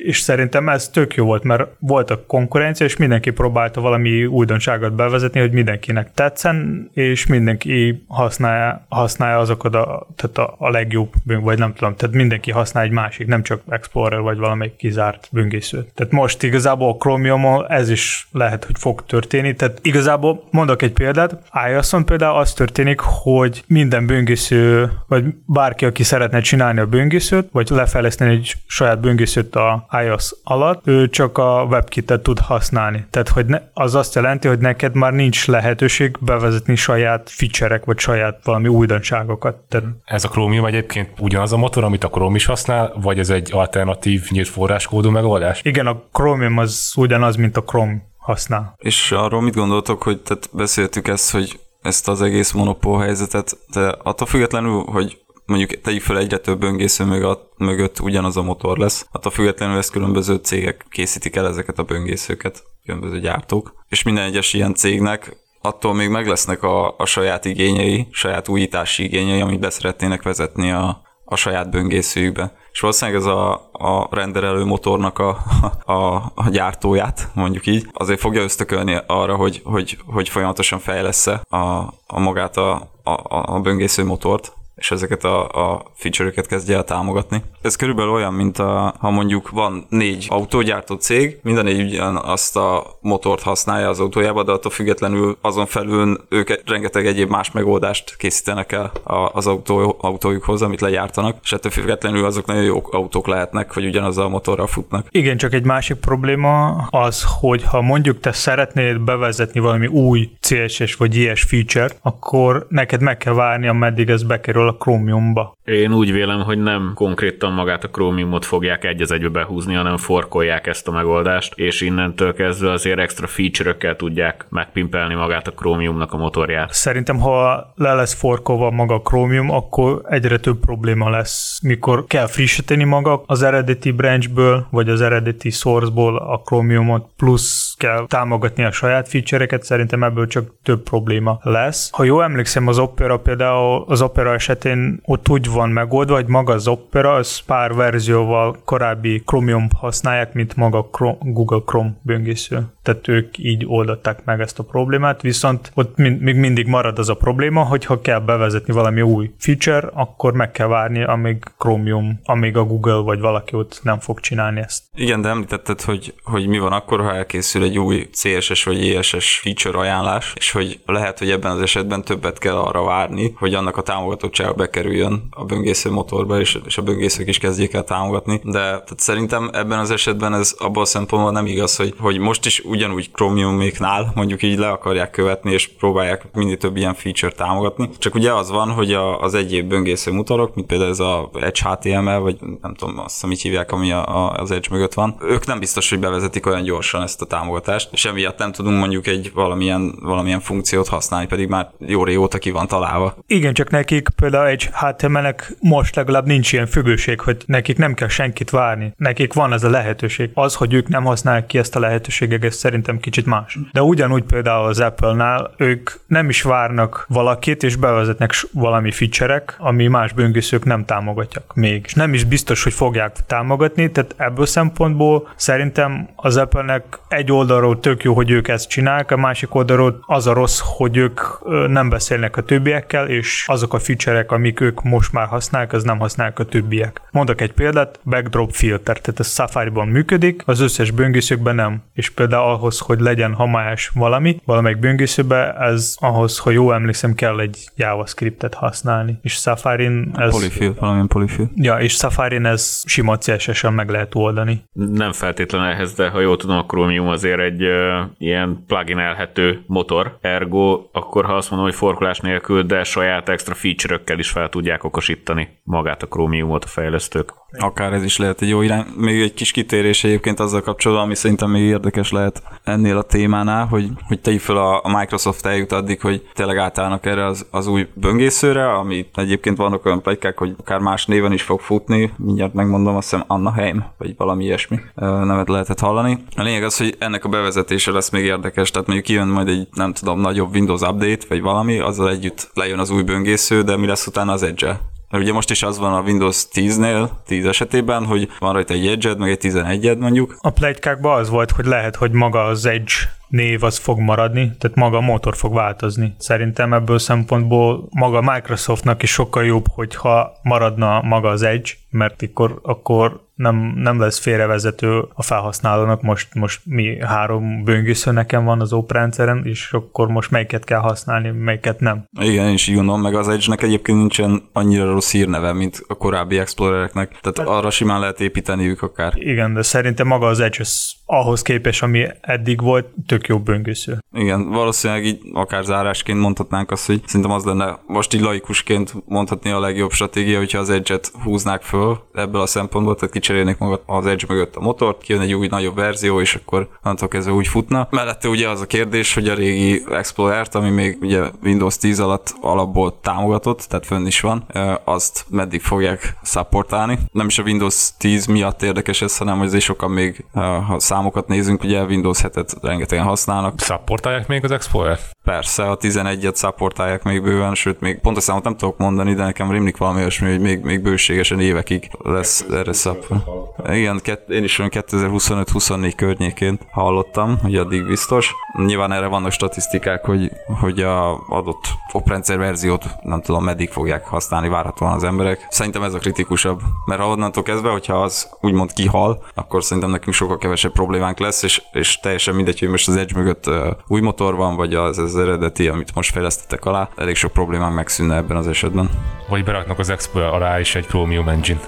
és 0.05 0.21
szerintem 0.21 0.69
ez 0.69 0.89
tök 0.89 1.15
jó 1.15 1.25
volt, 1.25 1.43
mert 1.43 1.67
volt 1.79 2.11
a 2.11 2.25
konkurencia, 2.27 2.87
és 2.87 2.97
mindenki 2.97 3.31
próbálta 3.31 3.81
valami 3.81 4.27
újdonságot 4.27 4.95
bevezetni, 4.95 5.41
hogy 5.41 5.53
mindenkinek 5.53 6.13
tetszen, 6.15 6.89
és 6.93 7.27
mindenki 7.27 8.05
használja, 8.09 8.87
használja 8.89 9.39
azokat 9.39 9.75
a, 9.75 10.07
tehát 10.17 10.39
a, 10.39 10.55
a 10.59 10.71
legjobb, 10.71 11.13
vagy 11.25 11.59
nem 11.59 11.75
tudom, 11.75 11.95
tehát 11.97 12.15
mindenki 12.15 12.51
használ 12.51 12.85
egy 12.85 12.91
másik, 12.91 13.27
nem 13.27 13.43
csak 13.43 13.63
Explorer, 13.69 14.21
vagy 14.21 14.39
valamelyik 14.39 14.77
kizárt 14.77 15.29
böngészőt. 15.33 15.93
Tehát 15.95 16.13
most 16.13 16.43
igazából 16.43 16.89
a 16.91 16.97
chromium 16.97 17.65
ez 17.69 17.91
is 17.91 18.29
lehet, 18.33 18.65
hogy 18.65 18.77
fog 18.79 19.05
történni, 19.07 19.55
tehát 19.55 19.79
igazából 19.83 20.45
mondok 20.51 20.83
egy 20.83 20.93
példát, 20.93 21.37
iOS-on 21.69 22.05
például 22.05 22.39
az 22.39 22.53
történik, 22.53 23.01
hogy 23.01 23.65
minden 23.67 24.07
böngésző, 24.07 24.91
vagy 25.07 25.25
bárki, 25.47 25.85
aki 25.85 26.03
szeretne 26.03 26.41
csinálni 26.41 26.81
a 26.81 26.87
böngészőt, 26.87 27.49
vagy 27.53 27.69
lefejleszteni 27.71 28.35
egy 28.35 28.55
saját 28.79 29.01
böngészőt 29.01 29.57
a 29.57 29.87
iOS 30.05 30.35
alatt, 30.45 30.87
ő 30.87 31.09
csak 31.09 31.39
a 31.39 31.67
WebKit-et 31.71 32.23
tud 32.23 32.39
használni. 32.39 33.07
Tehát 33.11 33.29
hogy 33.29 33.47
ne, 33.47 33.61
az 33.75 33.95
azt 33.95 34.15
jelenti, 34.15 34.49
hogy 34.49 34.59
neked 34.59 34.95
már 34.95 35.13
nincs 35.13 35.47
lehetőség 35.47 36.17
bevezetni 36.21 36.75
saját 36.75 37.31
feature 37.31 37.81
vagy 37.85 37.99
saját 37.99 38.41
valami 38.45 38.69
újdonságokat. 38.69 39.57
Tehát... 39.69 39.87
Ez 40.05 40.25
a 40.25 40.29
Chromium 40.29 40.65
egyébként 40.65 41.11
ugyanaz 41.21 41.53
a 41.53 41.57
motor, 41.57 41.85
amit 41.85 42.05
a 42.05 42.09
Chrome 42.09 42.37
is 42.37 42.45
használ, 42.45 42.93
vagy 43.03 43.19
ez 43.19 43.31
egy 43.31 43.51
alternatív 43.53 44.27
nyílt 44.31 44.49
forráskódú 44.49 45.11
megoldás? 45.11 45.61
Igen, 45.63 45.87
a 45.87 46.03
Chromium 46.13 46.59
az 46.59 46.93
ugyanaz, 46.97 47.37
mint 47.37 47.57
a 47.57 47.63
Chrome 47.63 48.03
használ. 48.17 48.75
És 48.79 49.13
arról 49.13 49.41
mit 49.43 49.55
gondoltok, 49.55 50.03
hogy 50.03 50.21
tehát 50.21 50.49
beszéltük 50.53 51.09
ezt, 51.09 51.31
hogy 51.31 51.61
ezt 51.83 52.09
az 52.09 52.23
egész 52.23 52.53
monopól 52.53 53.01
helyzetet, 53.01 53.57
de 53.73 53.95
attól 54.03 54.27
függetlenül, 54.27 54.85
hogy 54.87 55.19
mondjuk 55.49 55.81
tegyük 55.81 56.03
fel 56.03 56.19
egyre 56.19 56.39
több 56.39 56.59
böngésző 56.59 57.05
mögött, 57.05 57.53
mögött 57.57 58.01
ugyanaz 58.01 58.37
a 58.37 58.43
motor 58.43 58.79
lesz. 58.79 59.07
Attól 59.13 59.33
függetlenül 59.33 59.77
ezt 59.77 59.91
különböző 59.91 60.35
cégek 60.35 60.87
készítik 60.91 61.37
el 61.37 61.47
ezeket 61.47 61.79
a 61.79 61.83
böngészőket, 61.83 62.63
különböző 62.85 63.21
gyártók. 63.21 63.75
És 63.89 64.03
minden 64.03 64.25
egyes 64.25 64.53
ilyen 64.53 64.75
cégnek 64.75 65.37
attól 65.61 65.95
még 65.95 66.09
meg 66.09 66.27
lesznek 66.27 66.63
a, 66.63 66.95
a 66.99 67.05
saját 67.05 67.45
igényei, 67.45 68.07
saját 68.11 68.49
újítási 68.49 69.05
igényei, 69.05 69.41
amit 69.41 69.61
beszeretnének 69.61 70.23
vezetni 70.23 70.71
a, 70.71 71.03
a 71.25 71.37
saját 71.37 71.71
böngészőjükbe. 71.71 72.57
És 72.73 72.81
valószínűleg 72.81 73.21
ez 73.21 73.27
a, 73.27 73.71
a 73.73 74.09
renderelő 74.11 74.65
motornak 74.65 75.19
a, 75.19 75.39
a, 75.85 76.15
a 76.35 76.49
gyártóját, 76.51 77.29
mondjuk 77.35 77.67
így, 77.67 77.87
azért 77.93 78.21
fogja 78.21 78.43
ösztökölni 78.43 78.99
arra, 79.07 79.37
hogy, 79.37 79.61
hogy, 79.65 79.99
hogy 80.07 80.29
folyamatosan 80.29 80.79
fejlesz 80.79 81.27
a, 81.27 81.95
a 82.07 82.21
magát 82.21 82.57
a, 82.57 82.73
a, 83.03 83.55
a 83.55 83.61
böngésző 83.61 84.05
motort, 84.05 84.53
és 84.79 84.91
ezeket 84.91 85.25
a, 85.25 85.49
a 85.49 85.83
feature-öket 85.95 86.47
kezdje 86.47 86.77
el 86.77 86.85
támogatni. 86.85 87.43
Ez 87.63 87.77
körülbelül 87.77 88.13
olyan, 88.13 88.35
mint 88.35 88.59
a, 88.59 88.95
ha 88.99 89.11
mondjuk 89.11 89.51
van 89.51 89.87
négy 89.89 90.27
autógyártó 90.29 90.95
cég, 90.95 91.39
minden 91.43 91.65
négy 91.65 91.81
ugyan 91.81 92.17
azt 92.17 92.57
a 92.57 92.87
motort 93.01 93.43
használja 93.43 93.89
az 93.89 94.01
autójába, 94.01 94.43
de 94.43 94.53
attól 94.53 94.71
függetlenül 94.71 95.39
azon 95.41 95.67
felül 95.67 96.27
ők 96.29 96.69
rengeteg 96.69 97.07
egyéb 97.07 97.31
más 97.31 97.51
megoldást 97.51 98.17
készítenek 98.17 98.73
el 98.73 98.93
az 99.33 99.47
autó, 99.47 99.97
autójukhoz, 100.01 100.63
amit 100.63 100.81
legyártanak, 100.81 101.37
és 101.43 101.53
ettől 101.53 101.73
függetlenül 101.73 102.25
azok 102.25 102.47
nagyon 102.47 102.63
jó 102.63 102.83
autók 102.91 103.27
lehetnek, 103.27 103.73
hogy 103.73 103.87
ugyanazzal 103.87 104.25
a 104.25 104.29
motorral 104.29 104.67
futnak. 104.67 105.07
Igen, 105.11 105.37
csak 105.37 105.53
egy 105.53 105.65
másik 105.65 105.97
probléma 105.97 106.69
az, 106.91 107.25
hogy 107.41 107.63
ha 107.63 107.81
mondjuk 107.81 108.21
te 108.21 108.33
szeretnéd 108.33 109.01
bevezetni 109.01 109.61
valami 109.61 109.87
új 109.87 110.31
CSS 110.41 110.95
vagy 110.95 111.17
IS 111.17 111.43
feature, 111.43 111.95
akkor 112.03 112.67
neked 112.69 113.01
meg 113.01 113.17
kell 113.17 113.35
várni, 113.35 113.69
ameddig 113.69 114.09
ez 114.09 114.23
bekerül 114.23 114.68
a 114.69 114.79
Chromiumba. 114.79 115.53
Én 115.69 115.93
úgy 115.93 116.13
vélem, 116.13 116.43
hogy 116.43 116.59
nem 116.59 116.93
konkrétan 116.95 117.53
magát 117.53 117.85
a 117.85 117.89
Chromiumot 117.89 118.45
fogják 118.45 118.85
egy 118.85 119.03
az 119.03 119.13
egybe 119.13 119.29
behúzni, 119.29 119.75
hanem 119.75 119.97
forkolják 119.97 120.67
ezt 120.67 120.89
a 120.89 120.91
megoldást, 120.91 121.53
és 121.59 121.81
innentől 121.81 122.35
kezdve 122.35 122.71
azért 122.71 122.99
extra 122.99 123.27
feature-ökkel 123.27 123.97
tudják 123.97 124.47
megpimpelni 124.49 125.15
magát 125.15 125.47
a 125.47 125.51
Chromiumnak 125.51 126.13
a 126.13 126.17
motorját. 126.17 126.73
Szerintem, 126.73 127.19
ha 127.19 127.73
le 127.77 127.95
lesz 127.95 128.15
forkolva 128.15 128.71
maga 128.71 128.95
a 128.95 129.01
Chromium, 129.01 129.51
akkor 129.51 130.01
egyre 130.09 130.39
több 130.39 130.59
probléma 130.61 131.11
lesz, 131.11 131.61
mikor 131.63 132.05
kell 132.07 132.27
frissíteni 132.27 132.85
maga 132.85 133.23
az 133.27 133.43
eredeti 133.43 133.91
branchből, 133.91 134.67
vagy 134.71 134.89
az 134.89 135.01
eredeti 135.01 135.51
sourceból 135.51 136.17
a 136.17 136.43
Chromiumot, 136.45 137.11
plusz 137.17 137.75
kell 137.79 138.07
támogatni 138.07 138.65
a 138.65 138.71
saját 138.71 139.09
feature-eket, 139.09 139.63
szerintem 139.63 140.03
ebből 140.03 140.27
csak 140.27 140.55
több 140.63 140.83
probléma 140.83 141.39
lesz. 141.43 141.91
Ha 141.93 142.05
jól 142.05 142.23
emlékszem, 142.23 142.67
az 142.67 142.79
Opera 142.79 143.19
például, 143.19 143.85
az 143.87 144.03
Opera 144.03 144.33
esetén 144.33 145.01
ott 145.05 145.29
úgy 145.29 145.47
van 145.59 145.71
megoldva, 145.71 146.15
hogy 146.15 146.27
maga 146.27 146.53
az 146.53 146.69
Opera, 146.69 147.13
az 147.15 147.39
pár 147.39 147.75
verzióval 147.75 148.57
korábbi 148.65 149.23
Chromium 149.27 149.69
használják, 149.79 150.33
mint 150.33 150.57
maga 150.57 150.89
Chrome, 150.93 151.17
Google 151.21 151.63
Chrome 151.67 151.97
böngésző. 152.03 152.67
Tehát 152.89 153.09
ők 153.09 153.39
így 153.39 153.65
oldották 153.67 154.25
meg 154.25 154.41
ezt 154.41 154.59
a 154.59 154.63
problémát, 154.63 155.23
viszont 155.23 155.73
ott 155.75 155.97
még 155.97 156.37
mindig 156.37 156.67
marad 156.67 156.99
az 156.99 157.09
a 157.09 157.15
probléma, 157.15 157.63
hogy 157.63 157.85
ha 157.85 158.01
kell 158.01 158.19
bevezetni 158.19 158.73
valami 158.73 159.01
új 159.01 159.31
feature, 159.39 159.91
akkor 159.93 160.33
meg 160.33 160.51
kell 160.51 160.67
várni, 160.67 161.05
amíg 161.05 161.43
Chromium, 161.59 162.21
amíg 162.25 162.57
a 162.57 162.65
Google 162.65 162.95
vagy 162.95 163.21
valaki 163.21 163.57
ott 163.57 163.81
nem 163.83 163.99
fog 164.01 164.21
csinálni 164.21 164.61
ezt. 164.61 164.83
Igen, 164.95 165.21
de 165.21 165.29
említetted, 165.29 165.81
hogy, 165.81 166.15
hogy 166.25 166.47
mi 166.47 166.59
van 166.59 166.73
akkor, 166.73 167.01
ha 167.01 167.15
elkészül 167.15 167.63
egy 167.63 167.79
új 167.79 168.09
CSS 168.13 168.65
vagy 168.65 168.89
ESS 168.89 169.41
feature 169.43 169.79
ajánlás, 169.79 170.33
és 170.37 170.51
hogy 170.51 170.81
lehet, 170.87 171.19
hogy 171.19 171.31
ebben 171.31 171.51
az 171.51 171.61
esetben 171.61 172.05
többet 172.05 172.39
kell 172.39 172.57
arra 172.57 172.85
várni, 172.85 173.35
hogy 173.37 173.55
annak 173.55 173.77
a 173.77 173.83
támogatottsága 173.83 174.53
bekerüljön 174.53 175.27
a 175.31 175.45
böngésző 175.45 175.91
motorba, 175.91 176.41
és, 176.41 176.59
és 176.67 176.79
a 176.79 176.83
böngészők 176.83 177.29
is 177.29 177.39
kezdjék 177.39 177.73
el 177.73 177.85
támogatni. 177.85 178.41
De 178.45 178.61
tehát 178.61 178.95
szerintem 178.97 179.51
ebben 179.53 179.79
az 179.79 179.91
esetben 179.91 180.35
ez 180.35 180.55
abban 180.59 180.83
a 180.83 180.87
szempontból 180.87 181.33
nem 181.33 181.47
igaz, 181.47 181.77
hogy, 181.77 181.95
hogy 181.99 182.19
most 182.19 182.47
is 182.47 182.63
ugyanúgy 182.79 183.11
Chromiuméknál 183.13 184.13
mondjuk 184.15 184.43
így 184.43 184.59
le 184.59 184.69
akarják 184.69 185.11
követni, 185.11 185.53
és 185.53 185.69
próbálják 185.69 186.23
minél 186.33 186.57
több 186.57 186.77
ilyen 186.77 186.95
feature 186.95 187.33
támogatni. 187.33 187.89
Csak 187.99 188.15
ugye 188.15 188.33
az 188.33 188.51
van, 188.51 188.71
hogy 188.71 188.93
a, 188.93 189.21
az 189.21 189.35
egyéb 189.35 189.69
böngésző 189.69 190.13
motorok, 190.13 190.55
mint 190.55 190.67
például 190.67 190.91
ez 190.91 191.01
a 191.01 191.31
Edge 191.35 191.69
HTML, 191.71 192.19
vagy 192.19 192.37
nem 192.63 192.75
tudom 192.75 192.99
azt, 192.99 193.25
amit 193.25 193.41
hívják, 193.41 193.73
ami 193.73 193.93
a, 193.93 194.17
a, 194.17 194.33
az 194.33 194.51
Edge 194.51 194.69
mögött 194.71 194.95
van, 194.95 195.17
ők 195.21 195.47
nem 195.47 195.59
biztos, 195.59 195.91
hogy 195.91 195.99
bevezetik 195.99 196.47
olyan 196.47 196.63
gyorsan 196.63 197.03
ezt 197.03 197.23
a 197.23 197.27
támogatást, 197.27 197.89
és 197.93 198.05
emiatt 198.05 198.39
nem 198.39 198.53
tudunk 198.53 198.79
mondjuk 198.79 199.07
egy 199.07 199.31
valamilyen, 199.35 199.95
valamilyen 200.01 200.41
funkciót 200.41 200.89
használni, 200.89 201.27
pedig 201.27 201.49
már 201.49 201.71
jó 201.79 202.05
régóta 202.05 202.39
ki 202.39 202.51
van 202.51 202.67
találva. 202.67 203.17
Igen, 203.27 203.55
csak 203.55 203.71
nekik 203.71 204.09
például 204.17 204.47
egy 204.47 204.71
HTML-nek 204.73 205.53
most 205.61 205.97
legalább 205.97 206.27
nincs 206.27 206.53
ilyen 206.53 206.67
függőség, 206.67 207.21
hogy 207.21 207.37
nekik 207.47 207.77
nem 207.77 207.95
kell 207.95 208.09
senkit 208.09 208.51
várni. 208.51 208.93
Nekik 208.97 209.33
van 209.33 209.53
ez 209.53 209.65
a 209.65 209.71
lehetőség. 209.71 210.31
Az, 210.35 210.55
hogy 210.55 210.75
ők 210.75 210.89
nem 210.89 211.05
használják 211.05 211.47
ki 211.47 211.59
ezt 211.59 211.77
a 211.77 211.81
lehetőséget, 211.81 212.37
szerintem 212.69 213.01
kicsit 213.01 213.27
más. 213.27 213.59
De 213.73 213.83
ugyanúgy 213.83 214.23
például 214.23 214.67
az 214.67 214.81
Apple-nál 214.81 215.51
ők 215.57 215.91
nem 216.07 216.29
is 216.29 216.43
várnak 216.43 217.05
valakit, 217.09 217.63
és 217.63 217.77
bevezetnek 217.77 218.33
valami 218.53 218.91
feature 218.91 219.45
ami 219.59 219.87
más 219.87 220.13
böngészők 220.13 220.65
nem 220.65 220.85
támogatják 220.85 221.53
még. 221.55 221.83
És 221.85 221.95
nem 221.95 222.15
is 222.15 222.25
biztos, 222.25 222.63
hogy 222.63 222.73
fogják 222.73 223.17
támogatni, 223.27 223.91
tehát 223.91 224.15
ebből 224.17 224.47
szempontból 224.47 225.29
szerintem 225.37 226.09
az 226.17 226.37
Apple-nek 226.37 226.99
egy 227.09 227.33
oldalról 227.33 227.81
tök 227.81 228.03
jó, 228.03 228.15
hogy 228.15 228.31
ők 228.31 228.49
ezt 228.49 228.69
csinálják, 228.69 229.11
a 229.11 229.17
másik 229.17 229.55
oldalról 229.55 230.03
az 230.07 230.27
a 230.27 230.33
rossz, 230.33 230.61
hogy 230.65 230.97
ők 230.97 231.21
nem 231.69 231.89
beszélnek 231.89 232.37
a 232.37 232.43
többiekkel, 232.43 233.09
és 233.09 233.45
azok 233.47 233.75
a 233.75 233.79
feature 233.79 234.25
amik 234.29 234.61
ők 234.61 234.83
most 234.83 235.13
már 235.13 235.27
használják, 235.27 235.73
az 235.73 235.83
nem 235.83 235.99
használják 235.99 236.39
a 236.39 236.45
többiek. 236.45 237.01
Mondok 237.11 237.41
egy 237.41 237.53
példát, 237.53 238.01
backdrop 238.05 238.53
filter, 238.53 238.99
tehát 238.99 239.21
ez 239.21 239.33
Safari-ban 239.33 239.89
működik, 239.89 240.43
az 240.45 240.61
összes 240.61 240.91
böngészőkben 240.91 241.55
nem. 241.55 241.83
És 241.95 242.11
például 242.11 242.48
ahhoz, 242.53 242.79
hogy 242.79 243.01
legyen 243.01 243.35
hamályos 243.35 243.91
valami, 243.95 244.41
valamelyik 244.45 244.79
böngészőbe, 244.79 245.53
ez 245.53 245.97
ahhoz, 246.01 246.39
hogy 246.39 246.55
jó 246.55 246.73
emlékszem, 246.73 247.15
kell 247.15 247.41
egy 247.41 247.69
JavaScriptet 247.77 248.55
használni. 248.55 249.19
És 249.23 249.33
Safari-n 249.33 250.11
ez... 250.17 250.31
Polyfill, 250.31 250.75
valamilyen 250.79 251.07
polyfill. 251.07 251.47
Ja, 251.55 251.79
és 251.79 251.93
Safari-n 251.93 252.47
ez 252.47 252.83
sima 252.87 253.19
CSS-en 253.19 253.73
meg 253.73 253.89
lehet 253.91 254.15
oldani. 254.15 254.65
Nem 254.73 255.13
feltétlenül 255.13 255.67
ehhez, 255.67 255.95
de 255.95 256.09
ha 256.09 256.21
jól 256.21 256.37
tudom, 256.37 256.57
a 256.57 256.65
Chromium 256.67 257.09
azért 257.09 257.41
egy 257.41 257.63
uh, 257.63 257.71
ilyen 258.19 258.65
plugin 258.67 258.99
elhető 258.99 259.63
motor, 259.67 260.19
ergo 260.21 260.89
akkor 260.93 261.25
ha 261.25 261.35
azt 261.35 261.51
mondom, 261.51 261.69
hogy 261.69 261.77
forkulás 261.77 262.21
nélkül, 262.21 262.63
de 262.63 262.85
saját 262.85 263.29
extra 263.29 263.55
feature-ökkel 263.55 264.19
is 264.19 264.31
fel 264.31 264.49
tudják 264.49 264.85
okosítani 264.85 265.49
magát 265.63 266.03
a 266.03 266.07
Chromiumot 266.07 266.65
a 266.65 266.69
fejlesztők. 266.69 267.33
Akár 267.57 267.93
ez 267.93 268.05
is 268.05 268.17
lehet 268.17 268.43
egy 268.43 268.49
jó 268.49 268.63
irány. 268.63 268.87
Még 268.97 269.21
egy 269.21 269.35
kis 269.35 269.51
kitérés 269.51 270.05
egyébként 270.05 270.41
azzal 270.41 270.61
kapcsolatban, 270.61 271.07
ami 271.07 271.15
szerintem 271.15 271.51
még 271.51 271.63
érdekes 271.63 272.11
lehet 272.11 272.43
ennél 272.65 272.97
a 272.97 273.03
témánál, 273.03 273.67
hogy, 273.67 273.89
hogy 274.07 274.21
tegyük 274.21 274.41
fel 274.41 274.57
a, 274.57 274.99
Microsoft 274.99 275.47
eljut 275.47 275.73
addig, 275.73 276.01
hogy 276.01 276.29
tényleg 276.35 276.57
átállnak 276.57 277.07
erre 277.07 277.27
az, 277.27 277.47
az 277.51 277.67
új 277.67 277.87
böngészőre, 277.95 278.73
ami 278.73 279.07
egyébként 279.15 279.57
vannak 279.57 279.85
olyan 279.85 280.03
plegykák, 280.03 280.39
hogy 280.39 280.55
akár 280.59 280.79
más 280.79 281.07
néven 281.07 281.33
is 281.33 281.43
fog 281.43 281.61
futni, 281.61 282.13
mindjárt 282.17 282.55
megmondom, 282.55 282.97
azt 282.97 283.11
hiszem 283.11 283.25
Anna 283.27 283.53
Heim, 283.53 283.85
vagy 283.99 284.15
valami 284.17 284.45
ilyesmi 284.45 284.81
nevet 284.95 285.49
lehetett 285.49 285.81
hallani. 285.81 286.19
A 286.37 286.43
lényeg 286.43 286.63
az, 286.63 286.77
hogy 286.77 286.97
ennek 286.99 287.25
a 287.25 287.29
bevezetése 287.29 287.91
lesz 287.91 288.11
még 288.11 288.25
érdekes, 288.25 288.71
tehát 288.71 288.87
mondjuk 288.87 289.09
kijön 289.09 289.29
majd 289.29 289.49
egy, 289.49 289.69
nem 289.73 289.93
tudom, 289.93 290.21
nagyobb 290.21 290.55
Windows 290.55 290.81
update, 290.81 291.27
vagy 291.29 291.41
valami, 291.41 291.79
azzal 291.79 292.11
együtt 292.11 292.51
lejön 292.55 292.79
az 292.79 292.91
új 292.91 293.03
böngésző, 293.03 293.63
de 293.63 293.77
mi 293.77 293.87
lesz 293.87 294.07
utána 294.07 294.33
az 294.33 294.43
edge 294.43 294.81
mert 295.11 295.23
ugye 295.23 295.33
most 295.33 295.51
is 295.51 295.63
az 295.63 295.79
van 295.79 295.95
a 295.95 296.01
Windows 296.01 296.47
10-nél, 296.53 297.09
10 297.27 297.45
esetében, 297.45 298.05
hogy 298.05 298.29
van 298.39 298.53
rajta 298.53 298.75
egy 298.75 298.87
edge 298.87 299.15
meg 299.15 299.31
egy 299.31 299.39
11 299.39 299.99
mondjuk. 299.99 300.37
A 300.41 300.51
plegykákban 300.51 301.19
az 301.19 301.29
volt, 301.29 301.51
hogy 301.51 301.67
lehet, 301.67 301.97
hogy 301.97 302.13
maga 302.13 302.45
az 302.45 302.67
Edge 302.67 302.93
név 303.29 303.63
az 303.63 303.79
fog 303.79 303.99
maradni, 303.99 304.53
tehát 304.59 304.77
maga 304.77 304.97
a 304.97 305.01
motor 305.01 305.37
fog 305.37 305.55
változni. 305.55 306.15
Szerintem 306.19 306.73
ebből 306.73 306.99
szempontból 306.99 307.89
maga 307.91 308.21
Microsoftnak 308.21 309.03
is 309.03 309.11
sokkal 309.11 309.45
jobb, 309.45 309.65
hogyha 309.75 310.33
maradna 310.43 311.03
maga 311.03 311.29
az 311.29 311.43
Edge, 311.43 311.71
mert 311.91 312.23
akkor, 312.23 312.61
akkor 312.63 313.27
nem, 313.39 313.73
nem 313.77 314.01
lesz 314.01 314.19
félrevezető 314.19 315.05
a 315.15 315.23
felhasználónak, 315.23 316.03
most, 316.03 316.35
most 316.35 316.61
mi 316.65 316.99
három 317.01 317.65
böngésző 317.65 318.11
nekem 318.11 318.45
van 318.45 318.61
az 318.61 318.73
Opera 318.73 319.01
rendszeren, 319.01 319.45
és 319.45 319.73
akkor 319.73 320.09
most 320.09 320.31
melyiket 320.31 320.65
kell 320.65 320.79
használni, 320.79 321.31
melyiket 321.31 321.81
nem. 321.81 322.05
Igen, 322.21 322.47
én 322.47 322.55
is 322.55 322.69
így 322.69 322.75
gondolom, 322.75 323.01
meg 323.01 323.15
az 323.15 323.29
Edge-nek 323.29 323.63
egyébként 323.63 323.99
nincsen 323.99 324.43
annyira 324.53 324.93
rossz 324.93 325.13
hírneve, 325.13 325.53
mint 325.53 325.85
a 325.87 325.95
korábbi 325.95 326.39
Explorereknek, 326.39 327.09
tehát 327.21 327.39
hát, 327.39 327.47
arra 327.47 327.71
simán 327.71 328.01
lehet 328.01 328.21
építeniük 328.21 328.83
akár. 328.83 329.13
Igen, 329.17 329.55
de 329.55 329.63
szerintem 329.63 330.07
maga 330.07 330.27
az 330.27 330.41
Edge 330.41 330.65
ahhoz 331.11 331.43
képest, 331.43 331.83
ami 331.83 332.07
eddig 332.21 332.61
volt, 332.61 332.87
tök 333.07 333.27
jó 333.27 333.39
böngésző. 333.39 333.99
Igen, 334.13 334.49
valószínűleg 334.49 335.05
így 335.05 335.21
akár 335.33 335.65
zárásként 335.65 336.19
mondhatnánk 336.19 336.71
azt, 336.71 336.87
hogy 336.87 337.03
szerintem 337.07 337.31
az 337.31 337.45
lenne 337.45 337.79
most 337.87 338.15
így 338.15 338.21
laikusként 338.21 338.95
mondhatni 339.07 339.51
a 339.51 339.61
legjobb 339.61 339.91
stratégia, 339.91 340.39
hogyha 340.39 340.59
az 340.59 340.71
Edge-et 340.71 341.13
húznák 341.23 341.63
föl 341.63 342.01
ebből 342.15 342.41
a 342.41 342.47
szempontból, 342.47 342.95
tehát 342.95 343.15
kicserélnék 343.15 343.59
maga 343.59 343.83
az 343.87 344.07
Edge 344.07 344.25
mögött 344.29 344.57
a 344.57 344.61
motort, 344.61 345.03
kijön 345.03 345.21
egy 345.21 345.35
új 345.35 345.47
nagyobb 345.47 345.75
verzió, 345.75 346.21
és 346.21 346.35
akkor 346.35 346.69
onnantól 346.85 347.09
kezdve 347.09 347.33
úgy 347.33 347.49
futna. 347.49 347.89
Mellette 347.91 348.29
ugye 348.29 348.49
az 348.49 348.61
a 348.61 348.67
kérdés, 348.67 349.15
hogy 349.15 349.29
a 349.29 349.35
régi 349.35 349.83
Explorer-t, 349.91 350.55
ami 350.55 350.71
még 350.71 350.99
ugye 351.01 351.23
Windows 351.43 351.77
10 351.77 352.01
alatt 352.01 352.35
alapból 352.41 353.01
támogatott, 353.01 353.61
tehát 353.61 353.87
fönn 353.87 354.07
is 354.07 354.21
van, 354.21 354.47
azt 354.85 355.25
meddig 355.29 355.61
fogják 355.61 356.17
supportálni. 356.23 356.99
Nem 357.13 357.27
is 357.27 357.39
a 357.39 357.43
Windows 357.43 357.89
10 357.99 358.27
miatt 358.27 358.63
érdekes 358.63 359.03
ez, 359.03 359.17
hanem 359.17 359.41
azért 359.41 359.65
sokan 359.65 359.91
még, 359.91 360.25
ha 360.33 360.79
számokat 360.99 361.29
nézünk, 361.29 361.63
ugye 361.63 361.83
Windows 361.83 362.19
7-et 362.23 362.53
rengetegen 362.63 363.05
használnak. 363.05 363.61
Supportálják 363.61 364.27
még 364.27 364.45
az 364.45 364.51
Explorer? 364.51 364.99
Persze, 365.25 365.71
a 365.71 365.77
11-et 365.77 366.37
supportálják 366.37 367.03
még 367.03 367.23
bőven, 367.23 367.55
sőt, 367.55 367.81
még 367.81 368.01
pontos 368.01 368.23
számot 368.23 368.45
nem 368.45 368.57
tudok 368.57 368.79
mondani, 368.79 369.15
de 369.15 369.25
nekem 369.25 369.51
rémlik 369.51 369.77
valami 369.77 370.01
olyasmi, 370.01 370.31
hogy 370.31 370.41
még, 370.41 370.61
még 370.61 370.83
bőségesen 370.83 371.41
évekig 371.41 371.91
lesz 372.03 372.47
erre 372.51 372.73
support. 372.73 373.29
Igen, 373.73 374.01
én 374.29 374.45
is 374.45 374.59
olyan 374.59 374.71
2025-24 374.75 375.93
környékén 375.97 376.59
hallottam, 376.71 377.39
hogy 377.43 377.57
addig 377.57 377.87
biztos. 377.87 378.35
Nyilván 378.67 378.93
erre 378.93 379.07
vannak 379.07 379.33
statisztikák, 379.33 380.05
hogy, 380.05 380.31
hogy 380.61 380.81
a 380.81 381.27
adott 381.29 381.65
oprendszer 381.93 382.39
verziót 382.39 382.85
nem 383.03 383.23
tudom, 383.23 383.45
meddig 383.45 383.71
fogják 383.71 384.07
használni 384.07 384.49
várhatóan 384.49 384.93
az 384.93 385.05
emberek. 385.05 385.47
Szerintem 385.51 385.83
ez 385.83 385.95
a 385.95 385.99
kritikusabb, 385.99 386.61
mert 386.87 387.01
ha 387.01 387.09
onnantól 387.09 387.43
kezdve, 387.43 387.71
hogyha 387.71 388.03
az 388.03 388.29
úgymond 388.41 388.73
kihal, 388.73 389.23
akkor 389.35 389.65
szerintem 389.65 389.91
nekünk 389.91 390.15
sokkal 390.15 390.39
kevesebb 390.39 390.73
problémánk 390.89 391.19
lesz, 391.19 391.43
és, 391.43 391.63
és 391.73 391.99
teljesen 391.99 392.35
mindegy, 392.35 392.59
hogy 392.59 392.69
most 392.69 392.89
az 392.89 392.97
Edge 392.97 393.19
mögött 393.19 393.47
uh, 393.47 393.55
új 393.87 394.01
motor 394.01 394.35
van, 394.35 394.57
vagy 394.57 394.75
az, 394.75 394.99
az 394.99 395.17
eredeti, 395.17 395.69
amit 395.69 395.95
most 395.95 396.13
fejlesztettek 396.13 396.65
alá, 396.65 396.89
elég 396.97 397.17
sok 397.17 397.33
problémánk 397.33 397.75
megszűnne 397.75 398.17
ebben 398.17 398.37
az 398.37 398.49
esetben. 398.49 398.91
Vagy 399.29 399.45
beraknak 399.45 399.79
az 399.79 399.91
Expo 399.91 400.19
alá 400.19 400.61
is 400.61 400.75
egy 400.75 400.87
Chromium 400.87 401.29
Engine. 401.29 401.61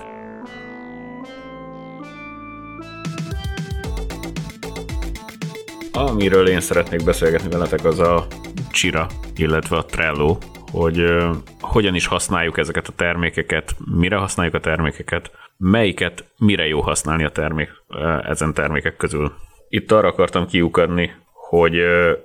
Amiről 5.93 6.49
én 6.49 6.61
szeretnék 6.61 7.05
beszélgetni 7.05 7.51
veletek, 7.51 7.85
az 7.85 7.99
a 7.99 8.27
Csira, 8.71 9.07
illetve 9.37 9.77
a 9.77 9.85
Trello, 9.85 10.37
hogy 10.73 11.05
hogyan 11.61 11.95
is 11.95 12.07
használjuk 12.07 12.59
ezeket 12.59 12.89
a 12.89 12.93
termékeket, 12.97 13.77
mire 13.95 14.17
használjuk 14.17 14.55
a 14.55 14.61
termékeket, 14.61 15.31
melyiket 15.57 16.25
mire 16.39 16.67
jó 16.67 16.81
használni 16.81 17.25
a 17.25 17.31
termék 17.31 17.71
ezen 18.23 18.55
termékek 18.55 18.97
közül. 18.97 19.33
Itt 19.69 19.93
arra 19.93 20.09
akartam 20.09 20.47
kiukadni, 20.47 21.15
hogy 21.33 21.79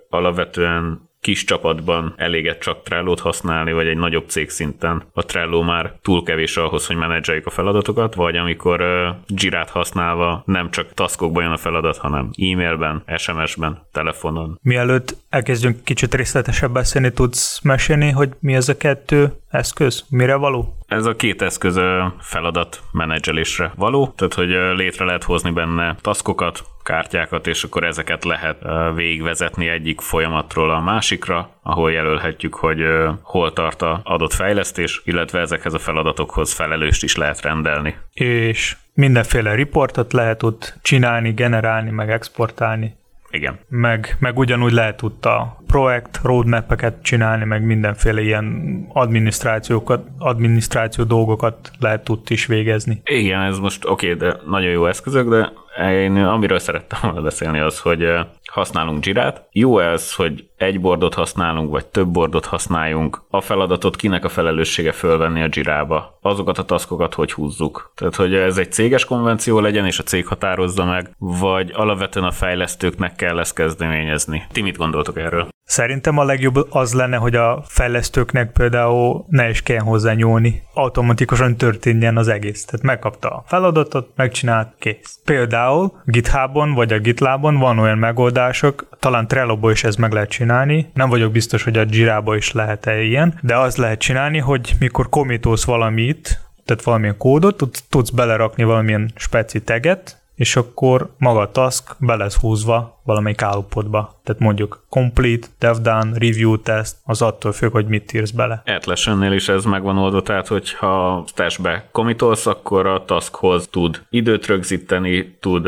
alapvetően 0.09 1.09
kis 1.25 1.43
csapatban 1.43 2.13
eléget 2.17 2.59
csak 2.59 2.83
Trello-t 2.83 3.19
használni, 3.19 3.73
vagy 3.73 3.87
egy 3.87 3.97
nagyobb 3.97 4.29
cég 4.29 4.49
szinten 4.49 5.03
a 5.13 5.25
Trello 5.25 5.61
már 5.61 5.93
túl 6.01 6.23
kevés 6.23 6.57
ahhoz, 6.57 6.87
hogy 6.87 6.95
menedzseljük 6.95 7.45
a 7.45 7.49
feladatokat, 7.49 8.15
vagy 8.15 8.35
amikor 8.35 8.81
uh, 8.81 9.15
Jirát 9.27 9.69
használva 9.69 10.43
nem 10.45 10.71
csak 10.71 10.93
taskokban 10.93 11.43
jön 11.43 11.51
a 11.51 11.57
feladat, 11.57 11.97
hanem 11.97 12.29
e-mailben, 12.51 13.03
SMS-ben, 13.17 13.87
telefonon. 13.91 14.59
Mielőtt 14.61 15.17
elkezdjünk 15.29 15.83
kicsit 15.83 16.15
részletesebb 16.15 16.71
beszélni, 16.71 17.11
tudsz 17.11 17.61
mesélni, 17.61 18.09
hogy 18.09 18.29
mi 18.39 18.53
ez 18.55 18.69
a 18.69 18.77
kettő 18.77 19.33
eszköz? 19.49 20.05
Mire 20.09 20.35
való? 20.35 20.77
Ez 20.87 21.05
a 21.05 21.15
két 21.15 21.41
eszköz 21.41 21.79
feladat 22.19 22.81
menedzselésre 22.91 23.71
való, 23.75 24.13
tehát 24.15 24.33
hogy 24.33 24.77
létre 24.77 25.05
lehet 25.05 25.23
hozni 25.23 25.51
benne 25.51 25.95
taskokat, 26.01 26.63
kártyákat, 26.85 27.47
és 27.47 27.63
akkor 27.63 27.83
ezeket 27.83 28.23
lehet 28.23 28.57
végigvezetni 28.95 29.67
egyik 29.67 30.01
folyamatról 30.01 30.71
a 30.71 30.79
másikra, 30.79 31.49
ahol 31.63 31.91
jelölhetjük, 31.91 32.55
hogy 32.55 32.79
hol 33.21 33.53
tart 33.53 33.81
a 33.81 34.01
adott 34.03 34.33
fejlesztés, 34.33 35.01
illetve 35.05 35.39
ezekhez 35.39 35.73
a 35.73 35.79
feladatokhoz 35.79 36.53
felelőst 36.53 37.03
is 37.03 37.15
lehet 37.15 37.41
rendelni. 37.41 37.95
És 38.13 38.75
mindenféle 38.93 39.53
riportot 39.53 40.13
lehet 40.13 40.43
ott 40.43 40.77
csinálni, 40.81 41.31
generálni, 41.31 41.89
meg 41.89 42.09
exportálni. 42.09 42.95
Igen. 43.35 43.59
Meg, 43.69 44.15
meg 44.19 44.37
ugyanúgy 44.37 44.71
lehet 44.71 44.97
tudta 44.97 45.57
projekt, 45.67 46.19
roadmap-eket 46.23 47.01
csinálni, 47.01 47.45
meg 47.45 47.65
mindenféle 47.65 48.21
ilyen 48.21 48.65
adminisztrációkat, 48.93 50.07
adminisztráció 50.17 51.03
dolgokat 51.03 51.71
lehet 51.79 52.03
tud 52.03 52.19
is 52.27 52.45
végezni. 52.45 53.01
Igen, 53.05 53.41
ez 53.41 53.59
most 53.59 53.85
oké, 53.85 54.13
okay, 54.13 54.29
de 54.29 54.37
nagyon 54.45 54.71
jó 54.71 54.85
eszközök, 54.85 55.29
de 55.29 55.51
én 55.77 56.17
amiről 56.17 56.59
szerettem 56.59 56.99
volna 57.01 57.21
beszélni 57.21 57.59
az, 57.59 57.79
hogy 57.79 58.13
használunk 58.55 59.05
Jirát. 59.05 59.47
Jó 59.51 59.79
ez, 59.79 60.13
hogy 60.13 60.47
egy 60.57 60.81
bordot 60.81 61.13
használunk, 61.13 61.71
vagy 61.71 61.85
több 61.85 62.07
bordot 62.07 62.45
használjunk. 62.45 63.21
A 63.29 63.41
feladatot 63.41 63.95
kinek 63.95 64.25
a 64.25 64.29
felelőssége 64.29 64.91
fölvenni 64.91 65.41
a 65.41 65.47
Jirába. 65.51 66.17
Azokat 66.21 66.57
a 66.57 66.65
taskokat 66.65 67.13
hogy 67.13 67.31
húzzuk. 67.31 67.91
Tehát, 67.95 68.15
hogy 68.15 68.33
ez 68.35 68.57
egy 68.57 68.71
céges 68.71 69.05
konvenció 69.05 69.59
legyen, 69.59 69.85
és 69.85 69.99
a 69.99 70.03
cég 70.03 70.27
határozza 70.27 70.85
meg, 70.85 71.15
vagy 71.17 71.71
alapvetően 71.73 72.25
a 72.25 72.31
fejlesztőknek 72.31 73.15
kell 73.15 73.39
ezt 73.39 73.55
kezdeményezni. 73.55 74.43
Ti 74.51 74.61
mit 74.61 74.77
gondoltok 74.77 75.17
erről? 75.17 75.47
Szerintem 75.67 76.17
a 76.17 76.23
legjobb 76.23 76.67
az 76.69 76.93
lenne, 76.93 77.17
hogy 77.17 77.35
a 77.35 77.63
fejlesztőknek 77.67 78.51
például 78.51 79.25
ne 79.27 79.49
is 79.49 79.63
kell 79.63 79.79
hozzá 79.79 80.13
nyúlni. 80.13 80.63
Automatikusan 80.73 81.55
történjen 81.55 82.17
az 82.17 82.27
egész. 82.27 82.65
Tehát 82.65 82.85
megkapta 82.85 83.29
a 83.29 83.43
feladatot, 83.47 84.09
megcsinált, 84.15 84.75
kész. 84.79 85.19
Például 85.25 86.01
GitHubon 86.05 86.73
vagy 86.73 86.93
a 86.93 86.99
GitLabon 86.99 87.57
van 87.57 87.79
olyan 87.79 87.97
megoldások, 88.45 88.87
talán 88.99 89.27
trello 89.27 89.69
is 89.69 89.83
ez 89.83 89.95
meg 89.95 90.11
lehet 90.11 90.29
csinálni, 90.29 90.89
nem 90.93 91.09
vagyok 91.09 91.31
biztos, 91.31 91.63
hogy 91.63 91.77
a 91.77 91.85
Jira-ba 91.89 92.35
is 92.35 92.51
lehet-e 92.51 93.01
ilyen, 93.01 93.39
de 93.41 93.57
az 93.57 93.75
lehet 93.75 93.99
csinálni, 93.99 94.37
hogy 94.37 94.75
mikor 94.79 95.09
komitolsz 95.09 95.65
valamit, 95.65 96.39
tehát 96.65 96.83
valamilyen 96.83 97.17
kódot, 97.17 97.63
tudsz 97.89 98.09
belerakni 98.09 98.63
valamilyen 98.63 99.11
speci 99.15 99.61
teget, 99.61 100.17
és 100.35 100.55
akkor 100.55 101.13
maga 101.17 101.39
a 101.39 101.51
task 101.51 101.95
be 101.99 102.15
lesz 102.15 102.35
húzva 102.35 102.94
valamelyik 103.05 103.41
állapotba. 103.41 104.19
Tehát 104.23 104.41
mondjuk 104.41 104.83
complete, 104.89 105.47
dev 105.59 105.75
done, 105.75 106.17
review 106.17 106.57
test, 106.57 106.95
az 107.03 107.21
attól 107.21 107.51
függ, 107.51 107.71
hogy 107.71 107.85
mit 107.85 108.13
írsz 108.13 108.31
bele. 108.31 108.63
Atlassian-nél 108.65 109.31
is 109.31 109.49
ez 109.49 109.65
megvan 109.65 109.97
oldva, 109.97 110.21
tehát 110.21 110.47
hogyha 110.47 111.23
testbe 111.33 111.89
komitolsz, 111.91 112.45
akkor 112.45 112.85
a 112.85 113.05
taskhoz 113.05 113.67
tud 113.67 114.01
időt 114.09 114.45
rögzíteni, 114.45 115.37
tud 115.39 115.67